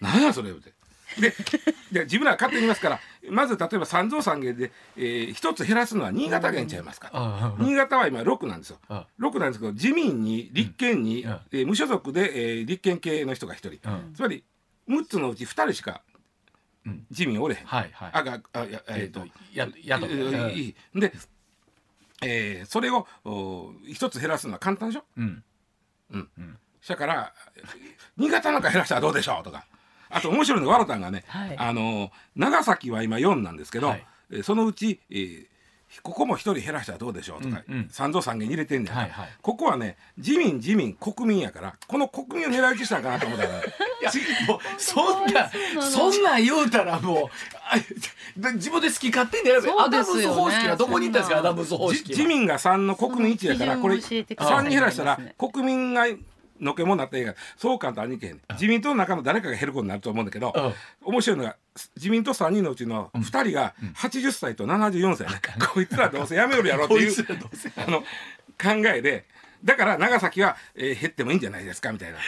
[0.00, 0.72] 何やそれ言うて。
[1.20, 1.32] で
[1.92, 3.00] で自分ら勝手に言いますから
[3.30, 11.30] まず例えば3増3減で、えー、1つ減らすのは新潟減ちゃいますから、新潟は今6なんですよ、うん6なんですけど自民に立憲に、うん。
[11.52, 14.12] えー無所属で、えー立憲系の人が1人、うん。
[14.14, 14.44] つまり
[14.88, 16.02] 6つのうち2人しか
[16.84, 17.06] うん。
[17.10, 18.10] 自民おれへん、はいはい。
[18.12, 21.12] あがあやええっとややとで、
[22.22, 25.04] えーそれをお一つ減らすのは簡単でしょ？
[25.16, 25.44] うん。
[26.86, 27.32] だから
[28.18, 29.42] 新潟なんか減らしたらどうでしょう？
[29.44, 29.66] とか
[30.10, 31.56] あと面白いのがワロタンがね、はい。
[31.58, 34.06] あの長崎は今4なんですけど、はい。
[34.30, 35.46] えーそのうち、えー
[36.02, 37.88] ここも一人減らしたらどうでしょうとか、うんうん。
[37.88, 39.28] 三増三減に入れてんねん、はいはい。
[39.42, 43.62] ここはね自民自民国民やからこの国民を狙い撃ちしたんかなと思ったら い
[44.02, 44.10] や
[44.48, 45.48] もうそんな
[45.80, 47.26] そんなん言うたらもう
[47.70, 47.76] あ
[48.54, 50.22] 自分で好き勝手に選べ、アダムですよね。
[50.22, 51.38] ズ方式はどこに行ったんですか？
[51.38, 55.36] アダムズ方じ式は自民が3の国民1やからこれ基準を教えてください3に減らしたらね。
[55.38, 56.06] 国民が
[56.60, 60.52] のけもんなったらいいからそう簡単にいけへん自民党の中の誰かが減ることになると思うんだけど
[61.02, 61.56] 面白いのが
[61.96, 65.40] 自民党3人のうちの2人が80歳と74歳ね。
[65.72, 67.26] こいつらどうせやめよるやろっていう
[67.76, 69.24] あの考えで。
[69.64, 72.18] だから長崎は、えー減ってもいいんじゃないですかみたいな。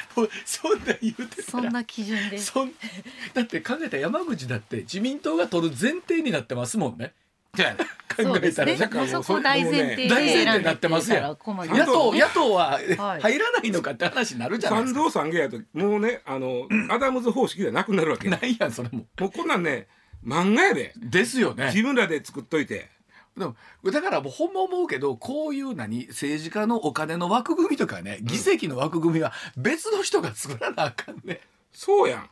[0.46, 2.38] そんな言うてたらそんな基準で。
[2.38, 2.72] そん
[3.34, 7.12] だって考えたら山口だって自民党が取る前提になってますもんね。
[7.54, 7.84] じゃあね
[8.16, 11.22] 考えたらだからもうそこ大前提で大前提になっててますやん。
[11.24, 11.36] 野
[11.84, 13.20] 党ね野党ははい。
[13.20, 15.00] 入らないのかって話になるじゃないで三すか。
[15.04, 19.06] 道三芸やともうねあの、 アダムズ方式ではなくなるわけないやんそれも。
[19.18, 19.88] もうこんなんね
[20.24, 20.92] 漫画やで。
[20.96, 21.66] ですよね。
[21.66, 22.88] 自分らで作っといて。
[23.36, 23.54] でも
[23.92, 31.40] だからもうほんま思うけどこういう何政治家のお金の枠組みとかね議席の枠組みは別の人が作らなあかんね。
[31.72, 32.30] そうやん。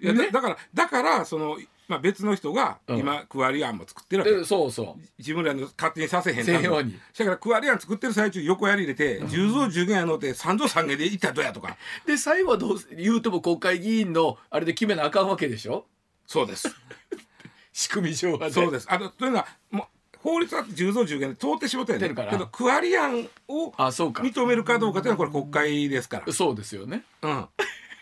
[0.00, 0.30] いやだね。
[0.30, 2.98] だからだからその、まあ、別の人がうん。
[2.98, 4.34] 今、クワリアンも作ってるわけ。
[4.36, 5.02] でそうそう。
[5.18, 11.76] 自分らの勝手にさせへんせんようにだからクワリアン作ってる最中横やり入れて10増10減やのって3増3減でいったらどうやとか。
[12.06, 15.86] で最後はどうせ言うても国会議員のあれで決めなあかんわけでしょ？
[16.26, 16.74] そうです。
[17.72, 18.50] 仕組み上はね。
[18.50, 18.86] そうです。
[18.90, 19.86] あのというのはもう
[20.20, 22.04] 法律だって10増10減で通ってしまったよね。
[22.04, 22.30] 出るから。
[22.30, 26.32] けどクワリアンを認めるかどうかというのはこれ国会ですから。
[26.32, 27.04] そうですよね。
[27.20, 27.46] うん。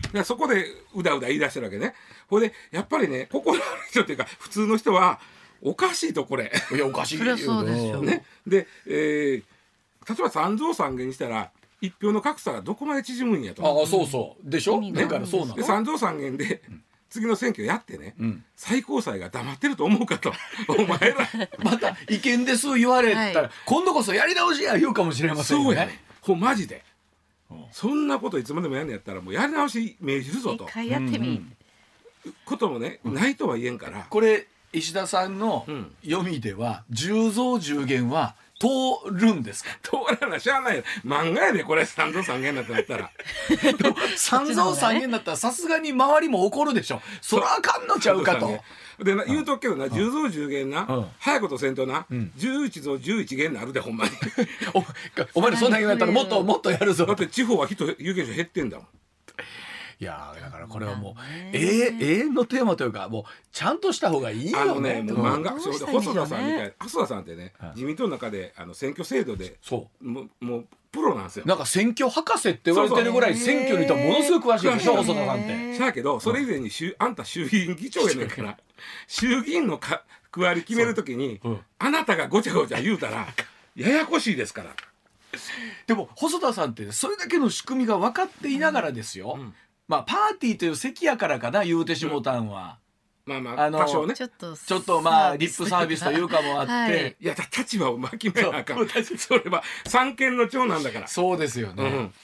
[0.03, 1.95] だからそこでうだうだ言い出してるわけね。
[2.29, 5.21] ほいでやっぱりね心のある人っていうか普通の人は
[5.63, 6.51] おかしいとこれ。
[6.75, 8.25] いやおかしいですよね。
[8.47, 9.43] で、えー
[10.09, 13.65] 例えば三増三減にしたら一票の格差がどこまで縮むんやと。
[13.65, 14.81] ああそうそうでしょ？
[14.93, 15.55] だからそうなの。
[15.55, 16.61] で三増三減で
[17.09, 20.33] 次の選挙やってね、うん最高裁が黙ってると思うかと
[20.69, 21.29] お前ら
[21.63, 25.69] また意見です言われたら、はい今度こそやり直しや言うかもしれませんよね。
[25.69, 26.83] そうやねほんマジでうん
[27.73, 30.65] そんなこといつまでもやんのやったらもうやり直し命じるぞと。
[30.65, 31.55] 一回やってみ、うん。
[32.45, 34.07] こともね、ないとは言えんから。
[34.09, 35.95] これ石田さんのうん。
[36.05, 38.69] 読みでは10増10減は通
[39.11, 39.71] るんですか？
[39.83, 40.85] 通らなしゃあないよ。
[41.05, 41.85] 漫画やでこれ。
[41.85, 43.11] 三増三減だってなったら。
[44.17, 47.03] 三増三減だったらさすがに周りも怒るでしょ。
[47.21, 48.63] そらあかんのちゃうかと。
[48.99, 51.07] でな言うとくけどな10増10減な、うん。
[51.19, 52.33] 早いことせんとな、ん。
[52.37, 54.11] 11増11減なるでほんまに。
[54.75, 54.85] お
[55.39, 57.07] お前らそんな言うんやったらもっともっとやるぞ。
[57.07, 58.87] だって地方は人有権者減ってんだもん。
[60.03, 70.45] いやーだからこれはもう永遠永遠のテーマというかもうちゃんとした方がいいあのよねねもう漫画どうそうしたらいいんで細田さんみたいな細田さんってね、はい自民党の中であの選挙制度でそもう。
[70.45, 71.45] もうプロなんですよ。
[71.47, 75.75] うなんか選挙博士って言われてるぐらい選挙にとものすごい詳しいでしょ細田さんって。
[75.75, 78.59] しゃあけどそれ以前に衆あんた衆議院議長やねんから
[79.07, 81.61] 衆議院のか区割り決めるときに、うん。
[81.79, 83.27] あなたがごちゃごちゃ言うたら
[83.77, 84.71] ややこしいですから。
[85.87, 89.55] でも細田さんってそれだけの仕組みが分かっていながらですよ、うん。
[89.89, 92.79] まあパーティーという席やからかな言うてしもたんは、
[93.25, 94.15] まあまああの多少ね。
[94.15, 97.17] ちょっとちょっとまあリップサービスというかもあって、はい。
[97.21, 98.89] いやだ立場を巻きめなあかん。
[98.89, 101.09] そうそれは三権の長なんだから。
[101.09, 102.15] そうですよね、うん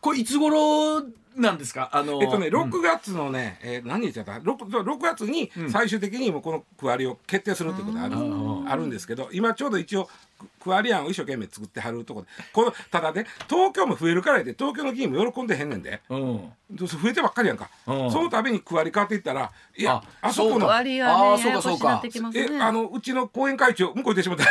[0.00, 1.02] これいつ頃
[1.36, 1.88] なんですか？
[1.92, 2.62] あのえっとね、うん。
[2.70, 8.18] 6月のね、えー何日だった？6, 6月に最終的にもうこの区割りを決定するっていうことがある,、う
[8.64, 10.08] んあるんですけど今ちょうど一応
[10.60, 16.00] 区割り案を一生懸命作ってはるところでこのただね東京も増えるからやって東京の議員も喜んでへんねんで。
[16.08, 16.52] うん。
[16.74, 18.10] 増えてばっかりやんか、うん。
[18.10, 21.78] その度に区割り変わっていったらいやあそうあそこの割りあがねややーそうかそうか。
[21.78, 24.44] こしになってきますえねあのうちの後援会長向こう行ってしまった。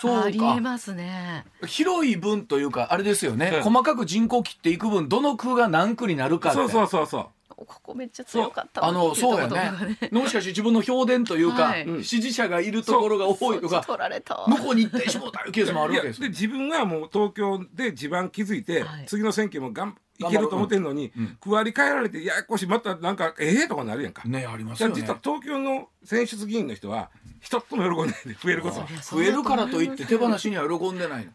[0.00, 1.44] そうありえかますね。
[1.66, 3.62] 広い分というかあれですよね、うん。
[3.62, 6.58] 細かく人口切っていく分どの区が何区になるかって。
[6.58, 7.26] そうそうそうそう。
[7.48, 8.88] ここめっちゃ強かったわ。
[8.88, 10.10] あのそうやね。
[10.12, 11.84] もしかして自分の評伝というか、はい。
[11.84, 14.44] うん支持者がいるところが多いとか取られた。
[14.46, 19.06] 向こうに行ってしもうたいうケースもあるわけですよで自分がもう東京で地盤築いて、はい。
[19.06, 21.36] 次の選挙もがんいけると思ってんのに、うん。
[21.40, 24.28] 区割り変えられてややこしいまたなんかええとかなるやんか。
[24.28, 28.84] ねありますじゃあよね実は東京の選出議員の人は一つも喜んでないで増えること。
[29.00, 31.32] 増えるからといって手放しには喜んでないの。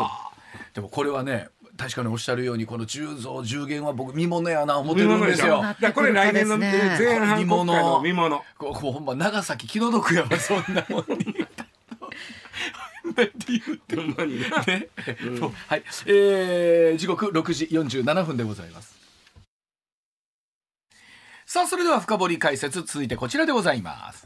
[0.00, 0.32] はあ、
[0.74, 1.48] でもこれはね
[1.80, 5.62] 確かにおっしゃるようにこの10増10減は僕見ものやな思ってるんですよ。
[5.80, 8.42] だこれ来年の前半国会の見物。
[8.58, 11.24] こうこうほんま長崎気の毒やわそんなもんに。
[13.10, 14.88] って言ってほんまになね、
[15.68, 18.94] はい、えー、時刻6時47分でございます。
[21.46, 24.22] さあ、それでは深掘り解説続いてこちらでございます。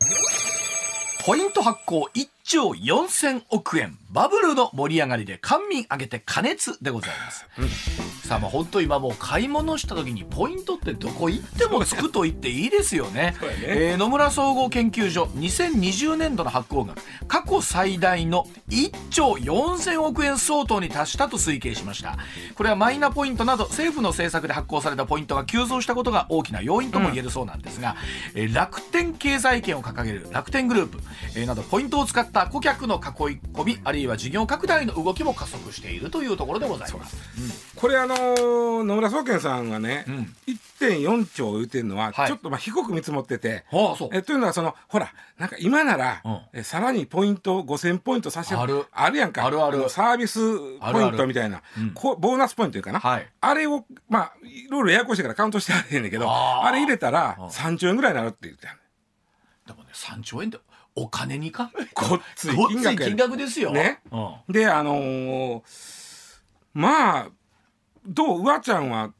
[1.25, 3.99] ポイント発行1兆4000億円。
[4.11, 7.47] バブルの盛り上がりで官民挙げて加熱でございます。
[8.29, 13.15] さあ、まあ本当今もう買い物した時にポイントってどこ行ってもつくと言っていいですよね。
[13.15, 22.19] ねえー野村総合研究所2020年度の発行額過去最大の1兆4000億円相当に達したと推計しました
[22.55, 27.97] これはマイナポイントなど政府の政策で発行されたポイントが急増したことが大きな要因とも言えるそうなんですが、
[28.35, 30.99] えー楽天経済圏を掲げる楽天グループ、
[31.37, 33.03] えーなどポイントを使った顧客の囲い
[33.55, 37.17] 込みあるいは事業拡大の動きも加速しているというところでございます。
[37.77, 40.35] これあのー野村総研さんがね、うん。
[40.81, 46.41] 1.4兆言ってるのははいちょっとまあ低く見積もってて、ああえというのはそのほらなんか今なら、うん。
[46.53, 48.67] えさらにポイント5000ポイントさせてあ
[49.11, 49.47] るやんか。
[49.47, 49.79] あるある。
[49.79, 50.41] のサービス
[50.81, 51.91] ポイントみたいなうん。
[51.93, 53.29] こボーナスポイントいうかな、はい。
[53.41, 57.47] あれをまあいろいろややこしいからカウントしてあれへんねんけどあれ入れたらうん。
[57.47, 58.77] 3兆円ぐらいになるって言ってた
[59.67, 60.59] でもね3兆円って
[60.97, 61.71] お金にか？
[61.95, 63.47] ごっついごっい金額で。
[63.49, 63.73] すよ。
[63.73, 64.01] ね。
[64.11, 64.19] う
[64.51, 64.53] ん。
[64.53, 65.63] であのー
[66.73, 67.29] まあ
[68.07, 69.13] どううわちゃんは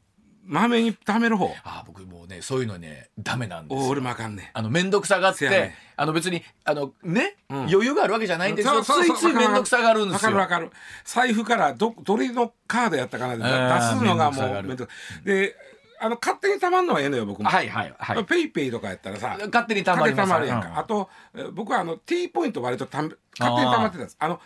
[0.43, 1.49] まめに貯める方？
[1.63, 3.87] あ僕もうねそういうのねダメなんですよ。
[3.87, 4.43] お俺もあかんね。
[4.43, 7.57] んあの面倒くさがって、ねあの別にあのね、うん。
[7.61, 10.35] 余裕があるわけじゃないんですよ、ついつい面倒くさがるんですよ。
[10.35, 10.81] わかるわかる。
[11.05, 14.67] 財布からどどれのカードやったかなでー出すのがも面倒くさがる。
[14.67, 14.91] う面倒
[15.23, 15.55] で
[15.99, 18.25] あの勝手にたまんのはええのよ僕も、はいはいはい。
[18.25, 19.37] ペイペイとかやったらさ。
[19.39, 20.31] 勝手にたまります。
[20.47, 20.77] やんか、うん。
[20.77, 24.17] あとえー僕はあの T ポイント割とたん勝手にたまってたんです。
[24.19, 24.39] あの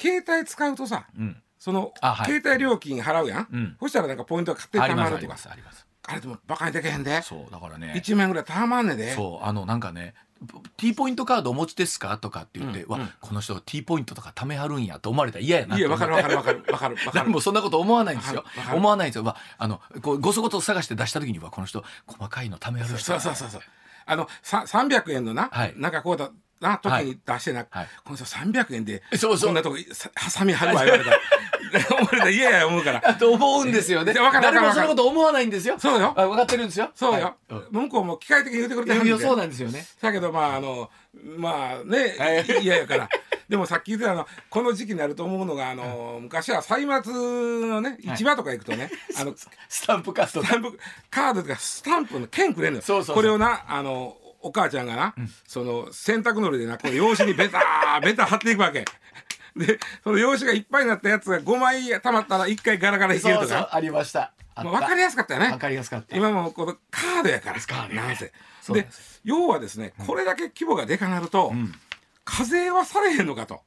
[0.00, 1.36] 携帯使うとさうん。
[1.58, 2.26] その、あはい。
[2.26, 3.76] 携帯料金払うやん、うん。
[3.80, 5.18] そしたらなんかポイントが勝手にたまするとか。
[5.18, 5.48] あります。
[5.50, 5.86] あります。
[6.06, 7.22] あれでもバカにできへんで。
[7.22, 7.94] そうだからね。
[7.96, 9.14] 1万円ぐらいたまんねで。
[9.14, 10.14] そうあのなんかね
[10.76, 12.16] T ポイントカードお持ちですか？
[12.18, 13.10] とかって言って、わうんうん。
[13.20, 18.44] この人 T ポイントとか貯めはるんやと思われたら嫌やないやわかるわかるわかるわかるわか誰る もそんなこと思わないんですよ。
[18.72, 23.04] 思わないんですよ、まあ、あのこうごそごと探して出した時にはこの人細かいの貯めはる人。
[23.04, 23.60] そうそうそうそう。
[24.06, 25.74] あのさ300円のな、はい。
[25.76, 26.30] なんかこうだ
[26.64, 27.88] な時に出してな、はい。
[28.04, 29.48] この人300円でそうそう。
[29.48, 31.18] こんなとこさハサミ貼るわ言われたら。
[31.90, 33.00] 思われたら嫌や思うから。
[33.14, 34.12] と思うんですよね。
[34.12, 35.76] いやわか誰もそのこと思わないんですよ。
[35.78, 36.14] そうよ。
[36.16, 36.90] あ分かってるんですよ。
[36.94, 37.62] そうよ、はい。
[37.70, 39.24] 向こうも機械的に言ってくれてるんで。
[39.24, 39.86] そうなんですよね。
[40.00, 40.90] だけどまああの
[41.36, 42.62] まあねはい。
[42.62, 43.08] 嫌やから。
[43.48, 48.16] でもさっき言ってたあのこの時期になると思うのがあの昔は歳末のねはい。
[48.16, 49.34] 市場とか行くとね、あの
[49.68, 50.78] スタンプカストスタンプ
[51.10, 52.82] カードとかスタンプの券くれんのよ。
[52.82, 53.16] そうそうそう。
[53.16, 55.14] これをなあのお母ちゃんがな、
[55.46, 58.84] その洗濯のりでなこの用紙にベターベター貼っていくわけ。
[59.56, 63.70] でその用紙がいっぱいになったやつが5枚溜まったら1回ガラガラ引けるとか。
[63.72, 64.32] ありました。
[64.54, 64.64] あった。
[64.64, 65.50] まあ、分かりやすかったよね。
[65.50, 66.16] わかりやすかった。
[66.16, 68.32] 今もこのカードやからカードやなんせ。
[68.70, 68.88] で
[69.24, 71.72] 要はですねこれだけ規模がでかなると、ん。
[72.24, 73.62] 課税はされへんのかと。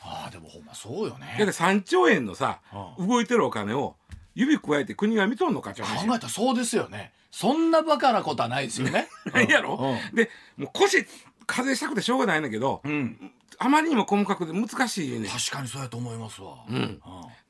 [0.00, 2.60] ああでもほんまそうよだってね3兆円のさ、
[2.98, 3.96] う動いてるお金を
[4.34, 9.08] 指加えて国が見とんのかって考えたらそうですよねそんなバカなことはないですよね。
[9.34, 10.14] ないやろ、うん。
[10.14, 11.04] でもう腰
[11.46, 13.32] 課税したくてしょうがないんだけど、うん。
[13.58, 16.64] あまりにも細かくて難しいね確かにそうやと思いますわ。
[16.68, 17.00] うん。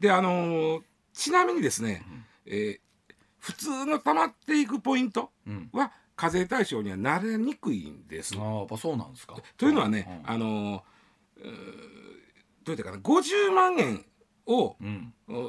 [0.00, 0.82] であのー
[1.12, 2.02] ちなみにですね、
[2.46, 2.84] えー
[3.38, 5.68] 普通の溜まっていくポイントうん。
[5.74, 8.34] は課税対象にはなれにくいんです。
[8.38, 9.36] ああやっぱそうなんですか。
[9.58, 10.82] というのはね、あの
[11.36, 11.52] うー
[12.62, 14.02] どうやってかな50万円
[14.46, 14.76] を、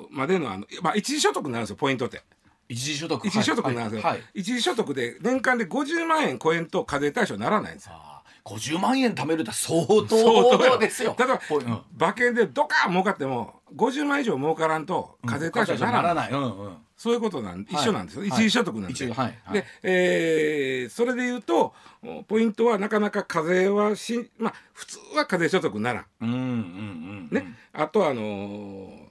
[0.10, 2.22] までのあの、まあ、一時所得になるんですよポイントって。
[2.68, 4.20] 一時所得一時所得になるんですよ、はい。
[4.20, 7.94] はい一時所得で年間で50万円超えんと課税対象にならないんですよ。
[7.96, 11.16] ああ50万円貯めるって相相当当ですよ。
[11.18, 11.82] 例えば、ほいうん。
[11.98, 16.78] 馬券でドカーン儲かっても50万以上儲からんと課税対象にならない、うんうん。
[16.96, 18.30] そういうことなん一緒なんですよ、はい。
[18.30, 19.54] 一時所得なんで、はいはい。
[19.54, 26.02] で、えーそれで言うとおポイントはなかなか課税はしまあ普通は課税所得なら。
[26.02, 27.30] んうんうんうん。
[27.32, 29.06] ね、あとはあのー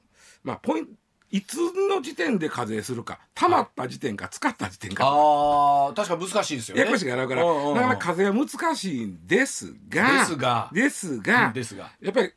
[0.44, 0.92] まあポイント
[1.34, 1.56] いつ
[1.90, 6.82] の時点で課税するか貯まった時点か使った時点か、ああ確か難しいですよね。
[6.82, 7.74] ややこしいからだからうんうんうん。
[7.74, 10.70] なかなか課税は難しいんですがですが。
[10.72, 11.90] ですがですが。
[12.00, 12.32] やっぱり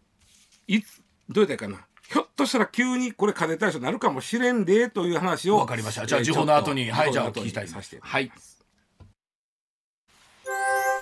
[0.66, 1.88] いつどうやったらいいかな。
[2.12, 6.08] ひょっとしたら急にこれ課税対象になるかもしれんでという話をわかりました。
[6.08, 8.32] じゃあえー時報の後にはいじゃあ聞きたいさせてはい。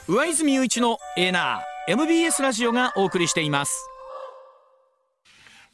[0.10, 3.95] 上泉雄一のエーナー MBS ラジオがお送りしています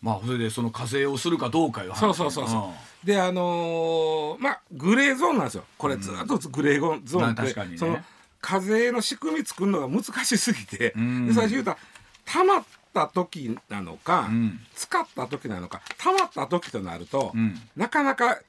[0.02, 2.48] まあそれでその課税をするかどうかいう話そうそうそう。
[2.50, 2.74] そ
[3.04, 5.64] う、であのーまあグレーゾーンなんですよ。
[5.78, 7.78] これずっとグレーゾーンまあで、確かにね。
[7.78, 8.00] その
[8.42, 11.28] 課税の仕組み作るのが難しすぎて、ん。
[11.28, 11.78] で最初言うたら
[12.26, 14.60] たまった時なのか、ん。
[14.76, 17.62] 使った時なのかたまった時となると、ん。
[17.78, 18.40] なかなか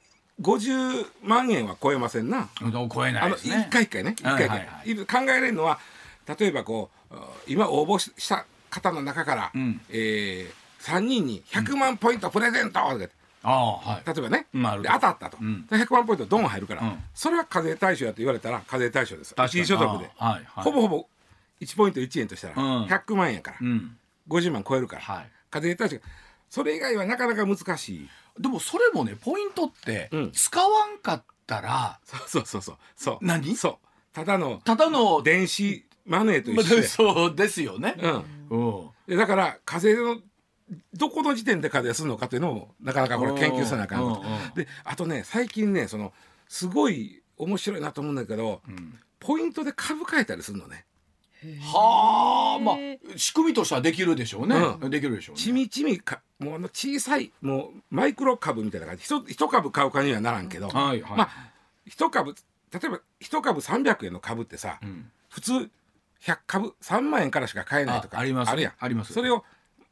[0.41, 2.49] 50万円は超えませんな。
[2.61, 3.65] うん超えなあのいですね。
[3.67, 4.15] 一回一回ね。
[4.17, 4.59] 一回一回、はい。
[4.59, 5.79] はい考えれるのは
[6.39, 7.15] 例えばこう
[7.47, 9.79] 今応募した方の中から、ん。
[9.89, 13.15] えー3人に100万ポイントプレゼントとか言って。
[13.45, 14.03] ああはい。
[14.05, 15.65] 例えばね、なるほどで当たったと、ん。
[15.67, 17.03] で100万ポイントドン入るから、うん。
[17.13, 19.33] それは課税対象やと言われたら課税対象です。
[19.37, 20.63] 一時所得で、ああはいはい。
[20.63, 21.07] ほぼほぼ
[21.61, 22.83] 1ポイント1円としたらうん。
[22.85, 23.97] 100万円やから、うん。
[24.27, 25.29] 50万超えるから、はい。
[25.49, 25.97] 課税対象。
[26.49, 28.09] それ以外はなかなか難しい。
[28.39, 30.31] でもそれもねポイントってうん。
[30.31, 32.75] 使わんかったらそうそうそうそう。
[32.95, 33.17] そう。
[33.21, 33.55] 何？
[33.55, 33.87] そう。
[34.13, 37.95] ただのただの電子マネーとまあ一緒で、 そうですよね。
[37.99, 38.89] うん、うん。
[39.07, 40.17] でだから課税の
[40.93, 44.21] どこの時点で課税するのかっていうのをなかなかこれ研究せなあかんこと。
[44.21, 46.13] うんうんであとね最近ねその
[46.47, 48.61] すごい面白いなと思うんだけど、
[49.19, 50.85] ポイントで株買えたりするのね。
[51.61, 52.75] はあまあ
[53.17, 55.41] 仕組みとしてはできるでしょうね、うできるでしょうね。
[55.41, 61.17] ちみちみかもうあの小さいもうマイクロ株みたいな感じ一一株買うかにはならんけど、はいはい。
[61.17, 61.29] まあ
[61.85, 62.35] 一株
[62.71, 65.11] 例えば一株300円の株ってさ、ん。
[65.29, 65.53] 普通
[66.21, 68.73] 100株3万円からしか買えないとかあありまするやん。
[68.79, 69.13] あります。
[69.13, 69.43] それを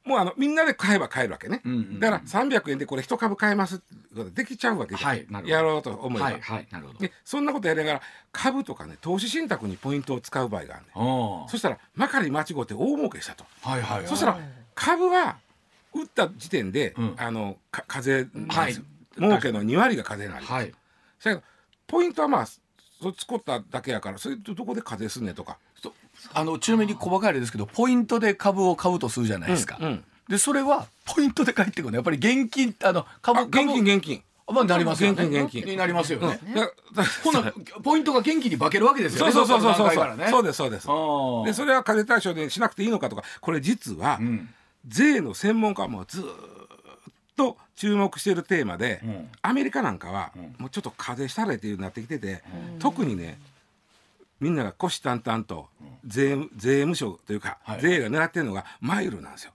[0.04, 2.00] もうあのみんなで買えば買えるわけね、うんうんうん。
[2.00, 3.84] だから300円でこれ一株買えますって
[4.16, 5.50] ことできちゃうわけじゃん、はいなるほど。
[5.50, 7.00] やろうと思えば、はいはいなるほど。
[7.00, 14.08] でそんなことやりながら株とかね投資信託にポイントを使う場合があるねあそしたらまかり間違って大儲けしたと、あはいはいはい。
[14.08, 14.40] そしたら
[14.74, 15.38] 株は
[15.94, 17.16] 打った時点で、うん。
[17.18, 18.74] あのか課はい。
[19.18, 20.74] 儲けの2割が課税になります、はい
[21.88, 25.58] ポイントはまあそ使っただけやからそれとどこで課税すんねんとか
[26.34, 30.04] あのちなみに細かいあれですけどポイントで株を買うとするじゃないですか、うんうん。
[30.30, 34.24] でそれはポイントで返ってくるのやっぱり現金あの株あ現金現金。
[34.54, 35.24] まあなりますよね。
[35.24, 35.66] 現金現金。
[35.66, 36.40] になりますよね、
[37.24, 37.54] ほな
[37.84, 39.32] ポイントが現金に化けるわけですよね。
[39.32, 39.94] そうそうそうそう。
[39.94, 40.28] そうね。
[40.30, 40.88] そうですそうです。
[41.46, 44.50] でそれは課税対象でしなくていいのかとかこれ実は、ん。
[44.86, 46.28] 税の専門家もずーっ
[47.38, 49.30] と注目しているテーマで、ん。
[49.42, 52.44] アメリカなんかは、もうちょっと課税したれっていうなってきてて、
[52.80, 53.40] 特にね
[54.42, 55.70] みんなが虎視眈々と
[56.06, 57.82] 税税務署というか、はい。
[57.82, 59.54] 税が狙ってるのがマイルなんですよ。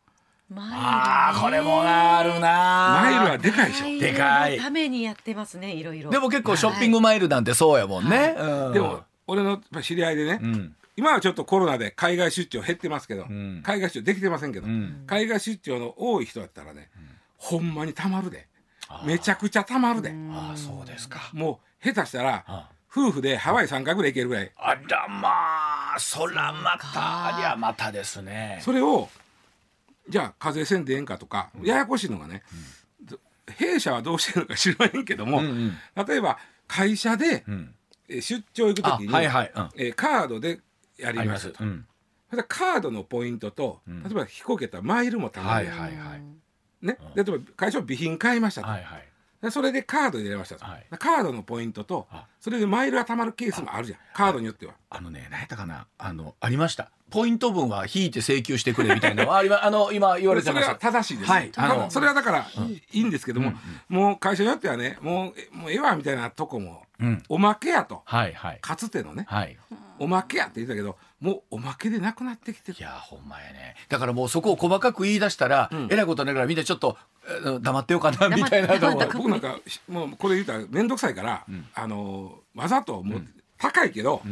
[0.55, 4.01] あーこれもなあるなマイルはでかいでしょ。
[4.01, 4.59] でかい。
[4.59, 6.11] ためにやってますねいろいろ。
[6.11, 8.73] でも結構ショッピングマイルなんてそうやもんね、うん。
[8.73, 10.77] でも俺の知り合いでね、うん。
[10.97, 13.61] 今はちょっとコロナで海外出張減ってますけど、ん。
[13.65, 15.03] 海外出張できてませんけど、ん。
[15.09, 16.91] 海外出張の多い人だったらね、
[17.39, 18.47] ほんまにたまるで。
[19.05, 21.29] めちゃくちゃたまるで、ああそうですか。
[21.33, 24.53] もう下手したらあ夫婦でハワイ3回ぐらい行けるぐらい。
[24.57, 28.59] あらまあそらまたありゃまたですね。
[28.63, 29.09] それを
[30.09, 32.43] じゃあ課税せんでええんかとか、ややこしいのがね、
[33.47, 35.43] 弊社はどうしてるのか知らへんけども、
[36.07, 37.45] 例えば会社で、
[38.09, 40.61] 出張行くあ時に、はいはい、うん、えーカードで
[40.97, 41.51] やりまます。
[41.51, 41.87] すうん。
[42.31, 46.23] ただカードのポイントと、例えば飛行機やったらマイルもたまる、はいはいはい。
[46.83, 49.01] ね、例えば会社の備品買いましたと、はいはい。
[49.01, 49.07] で
[49.51, 50.87] それでカードで入れましたと、はい。
[50.99, 53.99] カードのポイントとあそれでマイルがたまるケースもあるじゃん。
[54.15, 54.75] カードによっては。
[54.91, 55.87] あのね何やったかな？
[55.99, 56.91] あのありました。
[57.11, 60.65] ポイント分は引いて請求してくれみたいなのは ありまあの今言われてます。
[60.65, 61.53] それは正しいです、はい。
[61.57, 63.53] あのそれはだからいいんですけども、
[63.89, 67.23] もう会社によってはねもうえもうええわみたいなとこも、うん。
[67.29, 68.03] おまけやと。
[68.05, 68.59] はいはい。
[68.61, 69.27] かつてのね。
[69.29, 69.57] はい。
[69.99, 72.79] おまけやって言ってたけどもうおまけでなくなってきてる。
[72.79, 73.75] いやほんまやね。
[73.89, 78.69] だからもうそこを細かく言い出したら、えらいことになるからみんなちょっとえー黙ってようかなみたいな
[79.07, 83.27] 僕なんかしもうこれ言うたら面倒くさいから、あのわざともう、
[83.59, 84.23] 高いけど、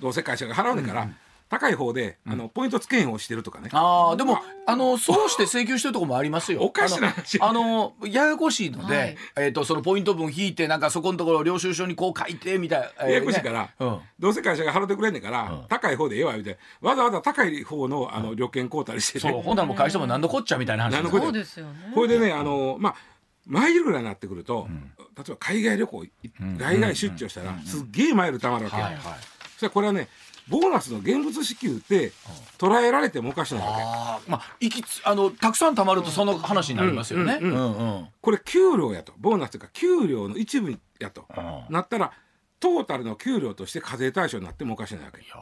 [0.00, 1.08] どうせ会社が払うねんから、
[1.48, 3.68] 高い方で、あのポイントつけへんをしてるとかね。
[3.72, 6.62] ああでもあのそうして請求してるところもありますよ。
[6.62, 9.16] おかしな話あのあのややこしいので、はい。
[9.36, 13.98] えっ、とそのポイント分引いてなんかそこのところ領収書にこう書いてみたいな、えーややこしいから、ねうん。
[14.18, 21.92] どうせ会社が払ってくれんねんから、高い方でええわ言うてわざわざ高い方のあの旅券買うたりしてそうね、ほんならもう会社も何のこっちゃみたいな話そうですよね。
[21.94, 22.94] これでねあのまあ
[23.46, 24.66] マイルぐらいになってくると、
[25.16, 26.10] 例えば海外旅行い
[26.58, 29.02] 海外出張したら、すっげえマイル貯まるわけ、はいはい。
[29.02, 30.08] そしたらこれはね
[30.48, 32.12] ボーナスの現物支給って
[32.58, 34.30] 捉えられてもおかしないわけ。
[34.30, 37.40] まあいきつあのたくさん貯まるとその話になりますよね。
[38.20, 39.12] これ給料やと。
[39.18, 41.72] ボーナスというか給料の一部やと、ん。
[41.72, 42.12] なったら
[42.64, 45.20] トータルの給料として課税対象になってもおかしないわけ。
[45.20, 45.38] いやー。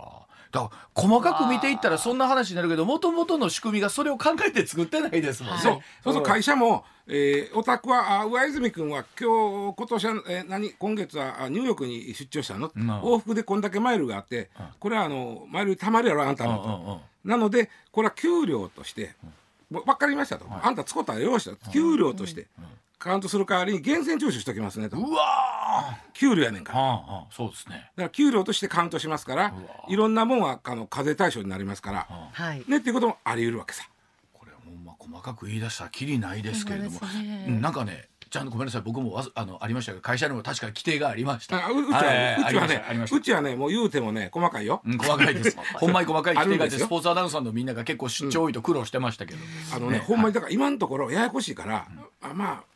[0.50, 5.60] だから細かく見ていったらそんな話になるけどもともとの仕組みがそれを考えて作ってないですもんね。
[5.62, 5.78] そう。
[6.02, 12.70] そうそう会社も、えー、お宅はあ上泉君は今日今年は、えー、何今月はあニューヨークに出張したの、ん。
[12.74, 14.50] 往復でこんだけマイルがあって、
[14.80, 17.00] これはあのマイルたまるやろあんたのと、うんうんうん。
[17.24, 19.14] なのでこれは給料として、
[19.70, 21.70] 分かりましたと、あんた使ったらよろしいと。
[21.70, 22.48] 給料として、
[23.02, 26.78] カウントする代わりに源泉徴収しておきますねと、うわ給料やねんから。
[26.78, 27.90] ー、はあはあ、そうですね。
[27.96, 29.52] だから給料としてカウントしますから
[29.88, 32.62] いろんなもんはあの課税対象になりますから、はい。
[32.68, 33.88] ねっていうこともあり得るわけさ。
[34.32, 37.46] これはもうまあ細かく言い出したらきりないですけれども、ね。
[37.48, 38.82] うんなんかねちゃんとごめんなさい。
[38.82, 41.66] 僕もわずあのありましたけど会社にも確かに規定がありました。
[41.66, 44.80] あううちはね、いうちはねありましたうちはねもう言うてもね細かいよ。
[44.86, 45.56] うん、細かいです。
[45.74, 49.40] ほんまに細かい規定がスポーツアナウンサーのみんなが結構出張多いと苦労してましたけど。
[49.74, 51.88] あのねほんまにだから今のところややこしいから、
[52.22, 52.71] あまあ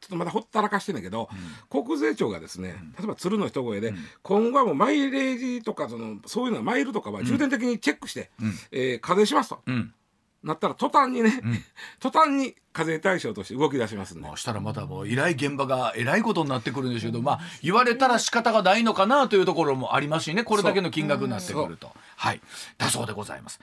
[0.00, 1.28] ちょっとまだほったらかしてんだけど、
[1.70, 8.30] 国税庁がですね例えば鶴の一声で、今後はもうマイレージとかそのそういうのはマイルとかは重点的にチェックして、
[8.70, 9.94] えー課税しますと、うん。
[10.42, 11.42] なったら途端にね、
[11.98, 14.28] 途端に課税対象として動き出しますんで。
[14.28, 21.92] まあ、したらまたもう依頼現場がえらいことになってくるんですけど、まあ言われたら仕方がないのかなというところもありますしねこれだけの金額になってくると。
[22.16, 22.40] はい。
[22.76, 23.60] だそうでございます